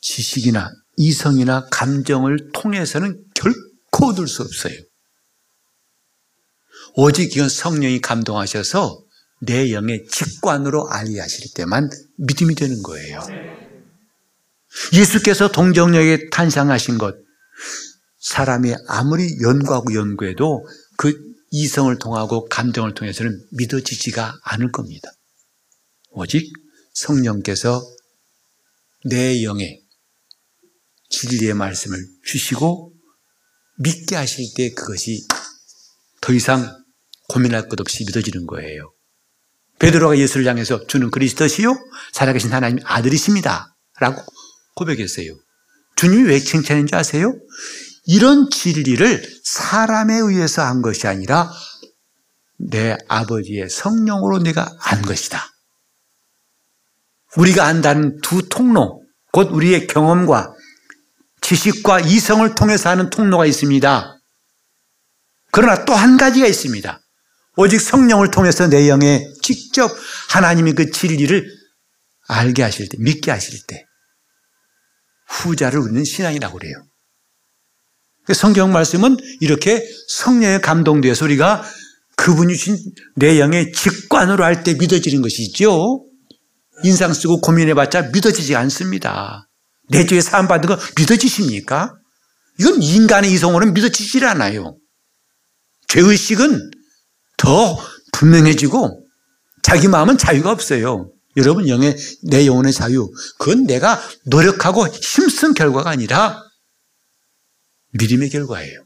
지식이나 0.00 0.70
이성이나 0.96 1.66
감정을 1.72 2.52
통해서는 2.52 3.20
결코 3.34 4.10
얻을 4.10 4.28
수 4.28 4.42
없어요. 4.42 4.78
오직 6.94 7.34
이건 7.34 7.48
성령이 7.48 8.00
감동하셔서 8.00 9.04
내 9.40 9.72
영의 9.72 10.06
직관으로 10.06 10.88
알리하실 10.88 11.54
때만 11.54 11.90
믿음이 12.18 12.54
되는 12.54 12.80
거예요. 12.84 13.67
예수께서 14.92 15.50
동정역에 15.50 16.30
탄생하신 16.30 16.98
것, 16.98 17.14
사람이 18.20 18.74
아무리 18.88 19.40
연구하고 19.42 19.94
연구해도 19.94 20.66
그 20.96 21.14
이성을 21.50 21.96
통하고 21.98 22.46
감정을 22.48 22.94
통해서는 22.94 23.40
믿어지지가 23.52 24.38
않을 24.42 24.70
겁니다. 24.70 25.10
오직 26.10 26.52
성령께서 26.94 27.82
내 29.04 29.42
영에 29.42 29.80
진리의 31.10 31.54
말씀을 31.54 31.98
주시고 32.26 32.92
믿게 33.78 34.16
하실 34.16 34.44
때 34.56 34.70
그것이 34.74 35.26
더 36.20 36.32
이상 36.32 36.76
고민할 37.28 37.68
것 37.68 37.80
없이 37.80 38.04
믿어지는 38.04 38.46
거예요. 38.46 38.92
베드로가 39.78 40.18
예수를 40.18 40.46
향해서 40.46 40.86
주는 40.86 41.10
그리스도시요 41.10 41.74
살아계신 42.12 42.52
하나님 42.52 42.80
아들이십니다. 42.84 43.76
라고 44.00 44.20
고백했어요. 44.78 45.36
주님이 45.96 46.28
왜 46.28 46.38
칭찬했는지 46.38 46.94
아세요? 46.94 47.34
이런 48.04 48.48
진리를 48.50 49.40
사람에 49.44 50.14
의해서 50.14 50.62
한 50.62 50.80
것이 50.80 51.06
아니라 51.08 51.50
내 52.56 52.96
아버지의 53.08 53.68
성령으로 53.68 54.38
내가 54.38 54.70
안 54.80 55.02
것이다. 55.02 55.44
우리가 57.36 57.64
안다는 57.66 58.20
두 58.22 58.48
통로, 58.48 59.02
곧 59.32 59.50
우리의 59.52 59.86
경험과 59.88 60.54
지식과 61.42 62.00
이성을 62.00 62.54
통해서 62.54 62.88
하는 62.88 63.10
통로가 63.10 63.46
있습니다. 63.46 64.14
그러나 65.50 65.84
또 65.84 65.94
한 65.94 66.16
가지가 66.16 66.46
있습니다. 66.46 67.00
오직 67.56 67.80
성령을 67.80 68.30
통해서 68.30 68.68
내 68.68 68.88
영에 68.88 69.24
직접 69.42 69.90
하나님의 70.30 70.74
그 70.74 70.90
진리를 70.90 71.44
알게 72.28 72.62
하실 72.62 72.88
때, 72.88 72.96
믿게 73.00 73.30
하실 73.30 73.66
때, 73.66 73.84
후자를 75.28 75.80
우리는 75.80 76.04
신앙이라고 76.04 76.58
그래요. 76.58 76.74
그 78.24 78.34
성경 78.34 78.72
말씀은 78.72 79.16
이렇게 79.40 79.82
성령에 80.08 80.58
감동되어서 80.58 81.24
우리가 81.24 81.64
그분이 82.16 82.56
주신 82.56 82.76
내 83.16 83.38
영의 83.38 83.72
직관으로 83.72 84.44
할 84.44 84.64
때 84.64 84.74
믿어지는 84.74 85.22
것이죠. 85.22 86.04
인상 86.84 87.12
쓰고 87.12 87.40
고민해봤자 87.40 88.10
믿어지지 88.12 88.54
않습니다. 88.56 89.48
내 89.90 90.04
주에 90.04 90.20
사함 90.20 90.48
받은 90.48 90.68
거 90.68 90.78
믿어지십니까? 90.98 91.94
이건 92.60 92.82
인간의 92.82 93.32
이성으로는 93.32 93.72
믿어지질 93.72 94.24
않아요. 94.26 94.76
죄의식은 95.88 96.70
더 97.36 97.78
분명해지고 98.12 99.06
자기 99.62 99.88
마음은 99.88 100.18
자유가 100.18 100.50
없어요. 100.50 101.10
여러분 101.38 101.68
영의 101.68 101.96
내 102.24 102.46
영혼의 102.46 102.72
자유 102.72 103.10
그건 103.38 103.64
내가 103.64 104.00
노력하고 104.26 104.86
힘쓴 104.88 105.54
결과가 105.54 105.90
아니라 105.90 106.42
믿음의 107.92 108.28
결과예요. 108.28 108.84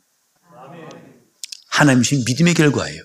하나님이신 1.71 2.25
믿음의 2.27 2.55
결과예요. 2.55 3.03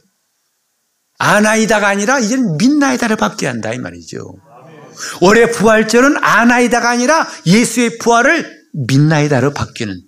아나이다가 1.18 1.88
아니라 1.88 2.20
이제는 2.20 2.58
믿나이다를 2.58 3.16
받게 3.16 3.48
한다 3.48 3.74
이 3.74 3.80
말이죠. 3.80 4.20
올해 5.22 5.50
부활절은 5.50 6.18
아나이다가 6.24 6.90
아니라 6.90 7.28
예수의 7.46 7.98
부활을 8.00 8.58
믿나이다로 8.88 9.54
바뀌는 9.54 10.02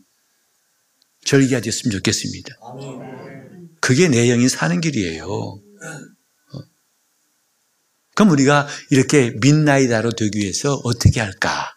절기가 1.26 1.62
됐으면 1.62 1.92
좋겠습니다. 1.92 2.56
그게 3.80 4.08
내 4.10 4.28
영이 4.28 4.50
사는 4.50 4.80
길이에요. 4.82 5.62
그럼 8.20 8.32
우리가 8.32 8.68
이렇게 8.90 9.34
믿나이다로 9.40 10.12
되기 10.12 10.40
위해서 10.40 10.74
어떻게 10.84 11.22
할까? 11.22 11.72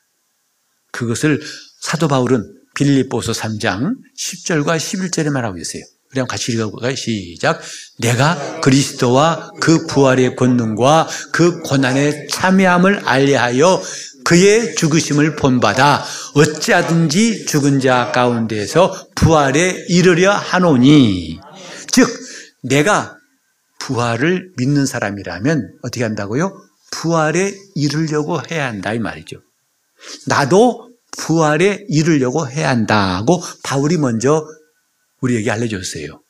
그것을 0.91 1.41
사도 1.81 2.09
바울은 2.09 2.43
빌립보서 2.75 3.31
3장 3.31 3.95
10절과 4.19 4.77
11절에 4.77 5.31
말하고 5.31 5.59
있어요. 5.59 5.85
한번 6.11 6.27
같이 6.27 6.51
읽어볼까요? 6.51 6.97
시작. 6.97 7.63
내가 8.01 8.61
그리스도와 8.61 9.53
그 9.61 9.87
부활의 9.87 10.35
권능과 10.35 11.09
그 11.33 11.61
고난의 11.61 12.27
참여함을 12.29 13.03
알리하여 13.05 13.81
그의 14.25 14.75
죽으심을 14.75 15.37
본받아 15.37 16.05
어찌하든지 16.35 17.47
죽은 17.47 17.79
자 17.79 18.11
가운데서 18.13 19.11
부활에 19.15 19.85
이르려 19.89 20.33
하노니 20.33 21.39
즉 21.93 22.09
내가 22.65 23.22
부활을 23.83 24.53
믿는 24.59 24.87
사람이라면 24.87 25.79
어떻게 25.83 26.05
한다고요? 26.05 26.53
부활에 26.93 27.53
이르려고 27.75 28.41
해야 28.51 28.67
한다 28.67 28.93
이 28.93 29.01
말이죠. 29.01 29.39
나도 30.29 30.91
부활에 31.19 31.85
이르려고 31.89 32.49
해야 32.49 32.69
한다고 32.69 33.43
바울이 33.65 33.99
먼저 33.99 34.47
우리에게 35.21 35.51
알려줬어요. 35.51 36.23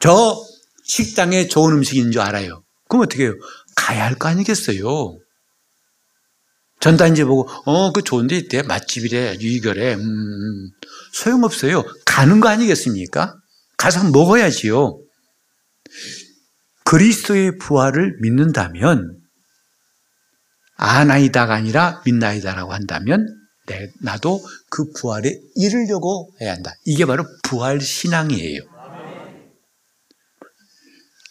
저 0.00 0.36
식당에 0.84 1.46
좋은 1.46 1.72
음식인 1.74 2.10
줄 2.10 2.20
알아요. 2.20 2.64
그럼 2.88 3.04
어떻게 3.04 3.24
해요? 3.24 3.34
가야 3.76 4.04
할 4.04 4.16
거 4.18 4.28
아니겠어요? 4.28 5.18
전단지 6.80 7.24
보고, 7.24 7.48
어, 7.66 7.92
그 7.92 8.02
좋은 8.02 8.26
데 8.26 8.36
있대. 8.36 8.62
맛집이래. 8.62 9.36
유이결에. 9.38 9.94
음, 9.94 10.00
음, 10.00 10.70
소용없어요. 11.12 11.84
가는 12.06 12.40
거 12.40 12.48
아니겠습니까? 12.48 13.36
가서 13.76 14.10
먹어야지요. 14.10 14.98
그리스도의 16.84 17.58
부활을 17.58 18.18
믿는다면, 18.20 19.18
아나이다가 20.76 21.54
아니라 21.54 22.02
믿나이다라고 22.04 22.72
한다면, 22.72 23.26
내, 23.66 23.88
나도 24.00 24.40
그 24.70 24.90
부활에 24.92 25.38
이르려고 25.54 26.34
해야 26.40 26.52
한다. 26.52 26.72
이게 26.84 27.04
바로 27.04 27.24
부활 27.42 27.80
신앙이에요. 27.80 28.62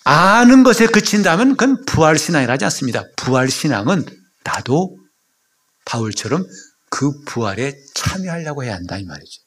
아는 0.05 0.63
것에 0.63 0.87
그친다면 0.87 1.55
그건 1.55 1.85
부활 1.85 2.17
신앙이라 2.17 2.53
하지 2.53 2.65
않습니다. 2.65 3.03
부활 3.15 3.49
신앙은 3.49 4.05
나도 4.43 4.97
바울처럼 5.85 6.45
그 6.89 7.11
부활에 7.25 7.75
참여하려고 7.93 8.63
해야 8.63 8.73
한다 8.73 8.97
이 8.97 9.03
말이죠. 9.03 9.41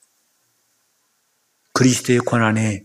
그리스도의 1.72 2.20
권한에 2.20 2.84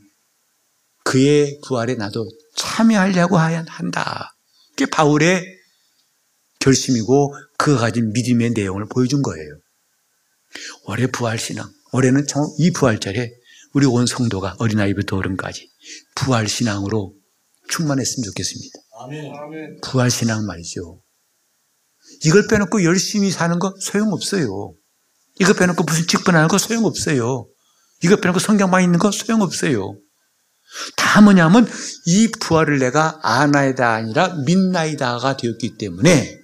그의 1.08 1.62
부활에 1.65 1.96
나도 1.96 2.30
참여하려고 2.58 3.38
한다. 3.38 4.36
그게 4.72 4.89
바울의 4.89 5.41
결심이고 6.60 7.34
그가 7.58 7.80
가진 7.80 8.12
믿음의 8.12 8.52
내용을 8.52 8.88
보여준 8.89 9.22
거예요. 9.22 9.48
올해 10.84 11.08
부활신앙. 11.08 11.72
올해는 11.93 12.26
이 12.60 12.72
부활절에 12.72 13.32
우리 13.74 13.86
온 13.86 14.06
성도가 14.06 14.58
어린아이부터 14.60 15.15
어른까지 15.15 15.70
부활신앙으로 16.15 17.15
충만했으면 17.70 18.26
좋겠습니다. 18.26 18.74
아멘. 19.00 19.80
부활신앙 19.84 20.46
말이죠. 20.46 21.02
이걸 22.26 22.48
빼놓고 22.50 22.84
열심히 22.84 23.32
사는 23.32 23.58
거 23.60 23.74
소용없어요. 23.80 24.74
이거 25.39 25.54
빼놓고 25.54 25.84
무슨 25.86 26.06
직분 26.06 26.36
하는 26.36 26.50
거 26.50 26.58
소용없어요. 26.58 27.48
이거 28.04 28.17
빼놓고 28.17 28.39
성경만 28.39 28.84
있는 28.84 29.00
거 29.00 29.10
소용없어요. 29.12 29.98
다 30.95 31.21
뭐냐면 31.21 31.67
이 32.06 32.30
부활을 32.39 32.80
내가 32.80 33.19
아나이다 33.23 33.93
아니라 33.93 34.36
믿나이다가 34.45 35.38
되었기 35.38 35.77
때문에 35.77 36.39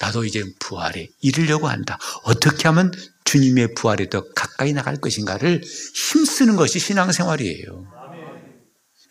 나도 0.00 0.24
이제 0.24 0.44
부활에 0.58 1.08
이르려고 1.20 1.68
한다. 1.68 1.98
어떻게 2.24 2.68
하면 2.68 2.92
주님의 3.24 3.74
부활에 3.74 4.08
더 4.08 4.24
가까이 4.34 4.72
나갈 4.72 4.96
것인가를 4.96 5.62
힘쓰는 5.62 6.56
것이 6.56 6.78
신앙생활이에요. 6.78 7.84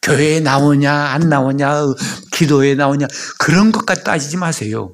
교회에 0.01 0.41
나오냐, 0.41 0.91
안 0.91 1.29
나오냐, 1.29 1.85
기도에 2.33 2.75
나오냐, 2.75 3.07
그런 3.39 3.71
것까지 3.71 4.03
따지지 4.03 4.37
마세요. 4.37 4.93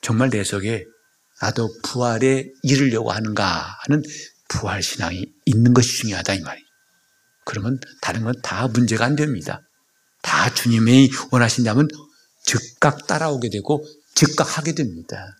정말 0.00 0.30
내 0.30 0.42
속에 0.44 0.84
나도 1.42 1.68
부활에 1.82 2.46
이르려고 2.62 3.12
하는가 3.12 3.76
하는 3.86 4.02
부활 4.48 4.82
신앙이 4.82 5.26
있는 5.44 5.74
것이 5.74 5.98
중요하다 5.98 6.34
이 6.34 6.40
말이에요. 6.40 6.65
그러면 7.46 7.78
다른 8.02 8.24
건 8.24 8.34
다 8.42 8.68
문제가 8.68 9.06
안 9.06 9.16
됩니다. 9.16 9.62
다 10.22 10.52
주님이 10.52 11.10
원하신다면 11.30 11.88
즉각 12.44 13.06
따라오게 13.06 13.48
되고 13.50 13.82
즉각 14.14 14.58
하게 14.58 14.74
됩니다. 14.74 15.36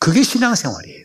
그게 0.00 0.22
신앙생활이에요. 0.22 1.04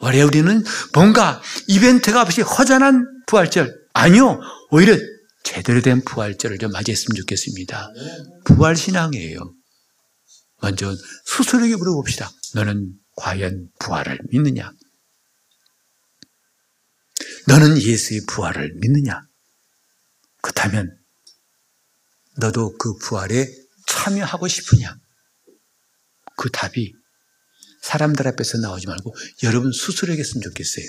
원래 0.00 0.22
우리는 0.22 0.62
뭔가 0.94 1.42
이벤트가 1.66 2.22
없이 2.22 2.40
허전한 2.40 3.04
부활절 3.26 3.74
아니요 3.94 4.40
오히려 4.70 4.96
제대로 5.42 5.80
된 5.82 6.04
부활절을 6.04 6.58
좀 6.58 6.70
맞이했으면 6.70 7.16
좋겠습니다. 7.16 7.90
부활신앙이에요. 8.44 9.40
먼저 10.60 10.94
스스로에게 11.26 11.76
물어봅시다. 11.76 12.30
너는 12.54 12.92
과연 13.16 13.68
부활을 13.80 14.20
믿느냐? 14.30 14.70
너는 17.48 17.80
예수의 17.80 18.26
부활을 18.26 18.74
믿느냐? 18.74 19.22
그렇다면 20.42 21.02
너도 22.36 22.76
그 22.76 22.94
부활에 22.98 23.46
참여하고 23.86 24.46
싶으냐? 24.46 24.94
그 26.36 26.50
답이 26.50 26.92
사람들 27.80 28.28
앞에서 28.28 28.58
나오지 28.58 28.86
말고 28.86 29.14
여러분 29.44 29.72
스스로에게 29.72 30.20
했으면 30.20 30.42
좋겠어요. 30.42 30.84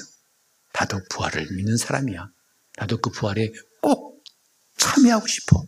나도 0.73 0.99
부활을 1.09 1.47
믿는 1.49 1.77
사람이야. 1.77 2.29
나도 2.75 2.99
그 2.99 3.09
부활에 3.09 3.53
꼭 3.81 4.21
참여하고 4.77 5.27
싶어. 5.27 5.65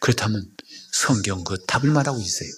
그렇다면 0.00 0.42
성경 0.92 1.44
그 1.44 1.62
답을 1.66 1.90
말하고 1.90 2.18
있어요. 2.18 2.48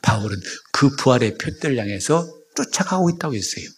바울은 0.00 0.40
그 0.72 0.96
부활의 0.96 1.36
표대를 1.36 1.76
향해서 1.76 2.26
쫓아가고 2.56 3.10
있다고 3.10 3.34
했어요. 3.34 3.68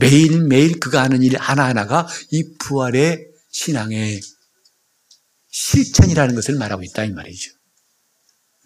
매일매일 0.00 0.80
그가 0.80 1.02
하는 1.02 1.22
일 1.22 1.36
하나하나가 1.36 2.08
이 2.30 2.56
부활의 2.58 3.28
신앙의 3.50 4.20
실천이라는 5.50 6.34
것을 6.34 6.56
말하고 6.56 6.82
있다 6.82 7.04
이 7.04 7.10
말이죠. 7.12 7.52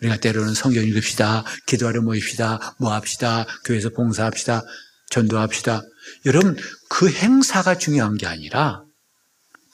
우리가 0.01 0.19
때로는 0.19 0.55
성경 0.55 0.85
읽읍시다, 0.85 1.45
기도하러 1.67 2.03
모입시다, 2.03 2.77
뭐 2.79 2.93
합시다, 2.93 3.47
교회에서 3.65 3.91
봉사합시다, 3.91 4.63
전도합시다. 5.11 5.83
여러분 6.27 6.57
그 6.89 7.11
행사가 7.11 7.79
중요한 7.79 8.17
게 8.17 8.27
아니라 8.27 8.85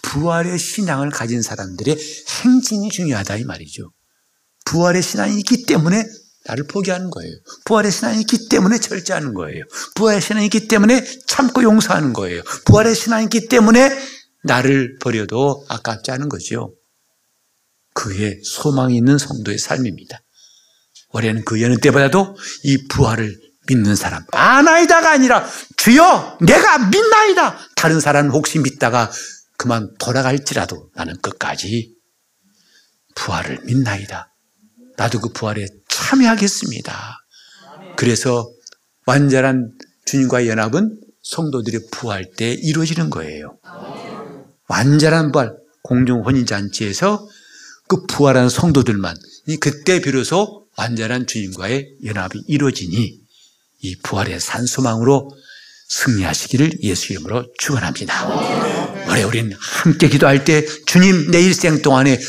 부활의 0.03 0.59
신앙을 0.59 1.11
가진 1.11 1.42
사람들의 1.42 1.96
행진이 2.44 2.90
중요하다 2.90 3.37
이 3.37 3.44
말이죠. 3.44 3.92
부활의 4.66 5.03
신앙이 5.03 5.38
있기 5.38 5.66
때문에 5.66 6.05
나를 6.46 6.66
포기하는 6.66 7.11
거예요. 7.11 7.35
부활의 7.64 7.92
신앙이 7.92 8.20
있기 8.20 8.48
때문에 8.48 8.79
절제하는 8.79 9.35
거예요. 9.35 9.64
부활의 9.94 10.20
신앙이 10.20 10.46
있기 10.46 10.68
때문에 10.68 11.05
참고 11.26 11.62
용서하는 11.62 12.12
거예요. 12.12 12.42
부활의 12.64 12.94
신앙이 12.94 13.24
있기 13.24 13.48
때문에 13.48 13.90
나를 14.44 14.98
버려도 15.00 15.66
아깝지 15.68 16.11
않은 16.12 16.29
거죠. 16.29 16.74
그의 17.94 18.40
소망이 18.42 18.96
있는 18.96 19.18
성도의 19.18 19.59
삶입니다. 19.59 20.20
올해는 21.12 21.44
그 21.44 21.61
여느 21.61 21.76
때보다도 21.79 22.37
이 22.64 22.87
부활을 22.88 23.37
믿는 23.68 23.94
사람 23.94 24.24
아나이다가 24.33 25.11
아니라 25.11 25.46
주여 25.76 26.38
내가 26.40 26.79
믿나이다 26.79 27.59
다른 27.76 28.00
사람은 28.00 28.31
혹시 28.31 28.59
믿다가 28.59 29.11
그만 29.57 29.92
돌아갈지라도 29.98 30.90
나는 30.94 31.16
끝까지 31.20 31.94
부활을 33.14 33.61
믿나이다 33.64 34.30
나도 35.01 35.19
그 35.21 35.31
부활에 35.31 35.67
참여하겠습니다 35.89 37.25
그래서 37.97 38.51
완전한 39.07 39.73
주님과의 40.05 40.49
연합은 40.49 41.01
성도들의 41.23 41.89
부활 41.91 42.31
때 42.37 42.53
이루어지는 42.53 43.09
거예요 43.09 43.59
완전한 44.69 45.33
부활 45.33 45.57
공중 45.83 46.23
혼인 46.23 46.45
잔치에서 46.45 47.27
그 47.89 48.05
부활한 48.07 48.51
성도들만 48.51 49.17
그때 49.59 50.03
비로소 50.03 50.67
완전한 50.77 51.27
주님과의 51.27 51.97
연합이 52.05 52.43
이루어지니 52.47 53.21
이 53.83 53.97
부활의 54.03 54.39
산소망으로 54.39 55.31
승리하시기를 55.89 56.83
예수 56.83 57.13
이름으로 57.13 57.53
축원합니다. 57.59 59.09
올해 59.09 59.25
우리는 59.25 59.57
함께 59.59 60.09
기도할 60.09 60.45
때 60.45 60.65
주님 60.87 61.33
내 61.33 61.43
일생 61.43 61.83
동안에 61.83 62.21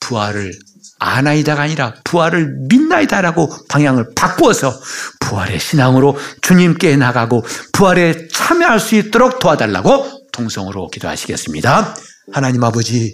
부활을 0.00 0.52
아나이다가 1.02 1.62
아니라 1.62 1.94
부활을 2.04 2.66
믿나이다라고 2.68 3.66
방향을 3.68 4.14
바꾸어서 4.14 4.72
부활의 5.20 5.58
신앙으로 5.58 6.16
주님께 6.42 6.96
나가고 6.96 7.44
부활에 7.72 8.28
참여할 8.28 8.78
수 8.78 8.94
있도록 8.94 9.40
도와달라고 9.40 10.28
통성으로 10.32 10.88
기도하시겠습니다. 10.88 11.96
하나님 12.32 12.62
아버지 12.62 13.12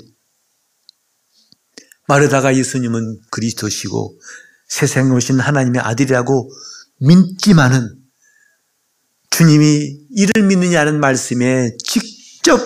마르다가 2.06 2.54
예수님은 2.56 3.20
그리스도시고 3.30 4.18
세상에 4.68 5.10
오신 5.10 5.40
하나님의 5.40 5.80
아들이라고 5.80 6.50
믿지만은 7.00 7.96
주님이 9.30 9.98
이를 10.10 10.42
믿느냐는 10.42 11.00
말씀에 11.00 11.70
직접 11.82 12.60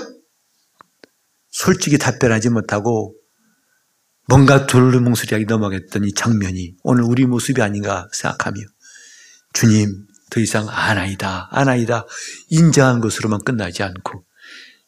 솔직히 1.51 1.99
답변하지 1.99 2.49
못하고 2.49 3.15
뭔가 4.33 4.65
둘르뭉술하게 4.65 5.45
넘어갔던 5.45 6.05
이 6.05 6.15
장면이 6.15 6.77
오늘 6.85 7.03
우리 7.05 7.27
모습이 7.27 7.61
아닌가 7.61 8.09
생각하며 8.13 8.63
주님 9.53 10.07
더 10.31 10.41
이상 10.41 10.67
아나이다 10.71 11.51
아나이다 11.53 12.07
인정한 12.49 13.01
것으로만 13.01 13.41
끝나지 13.45 13.83
않고 13.83 14.25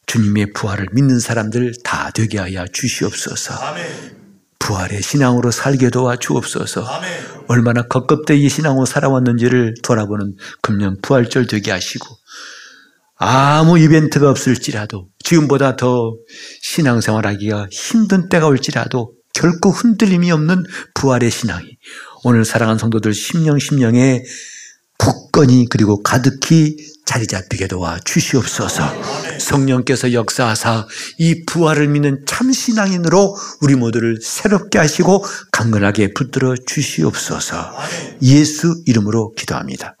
주님의 0.07 0.53
부활을 0.53 0.87
믿는 0.93 1.19
사람들 1.19 1.75
다 1.83 2.09
되게 2.09 2.39
하여 2.39 2.65
주시옵소서. 2.65 3.53
아멘. 3.53 4.17
부활의 4.57 5.03
신앙으로 5.03 5.51
살게 5.51 5.91
도와 5.91 6.15
주옵소서. 6.15 6.83
아멘. 6.83 7.11
얼마나 7.47 7.83
겉껍데기 7.83 8.49
신앙으로 8.49 8.87
살아왔는지를 8.87 9.75
돌아보는 9.83 10.37
금년 10.63 10.97
부활절 11.03 11.45
되게 11.45 11.69
하시고 11.69 12.07
아무 13.17 13.77
이벤트가 13.77 14.31
없을지라도 14.31 15.09
지금보다 15.19 15.75
더 15.75 16.15
신앙생활하기가 16.63 17.67
힘든 17.69 18.27
때가 18.27 18.47
올지라도 18.47 19.14
결코 19.35 19.69
흔들림이 19.69 20.31
없는 20.31 20.63
부활의 20.95 21.29
신앙이 21.29 21.77
오늘 22.23 22.45
사랑하는 22.45 22.79
성도들 22.79 23.13
심령 23.13 23.59
심령에 23.59 24.23
굳건히 24.97 25.67
그리고 25.69 26.01
가득히 26.01 26.77
자리 27.05 27.27
잡히게 27.27 27.67
도와 27.67 27.99
주시옵소서. 28.03 28.83
성령께서 29.39 30.13
역사하사 30.13 30.87
이 31.19 31.45
부활을 31.45 31.87
믿는 31.89 32.23
참 32.25 32.51
신앙인으로 32.51 33.37
우리 33.61 33.75
모두를 33.75 34.19
새롭게 34.23 34.79
하시고 34.79 35.23
강건하게 35.51 36.13
붙들어 36.13 36.55
주시옵소서. 36.55 37.75
예수 38.23 38.81
이름으로 38.87 39.33
기도합니다. 39.33 39.95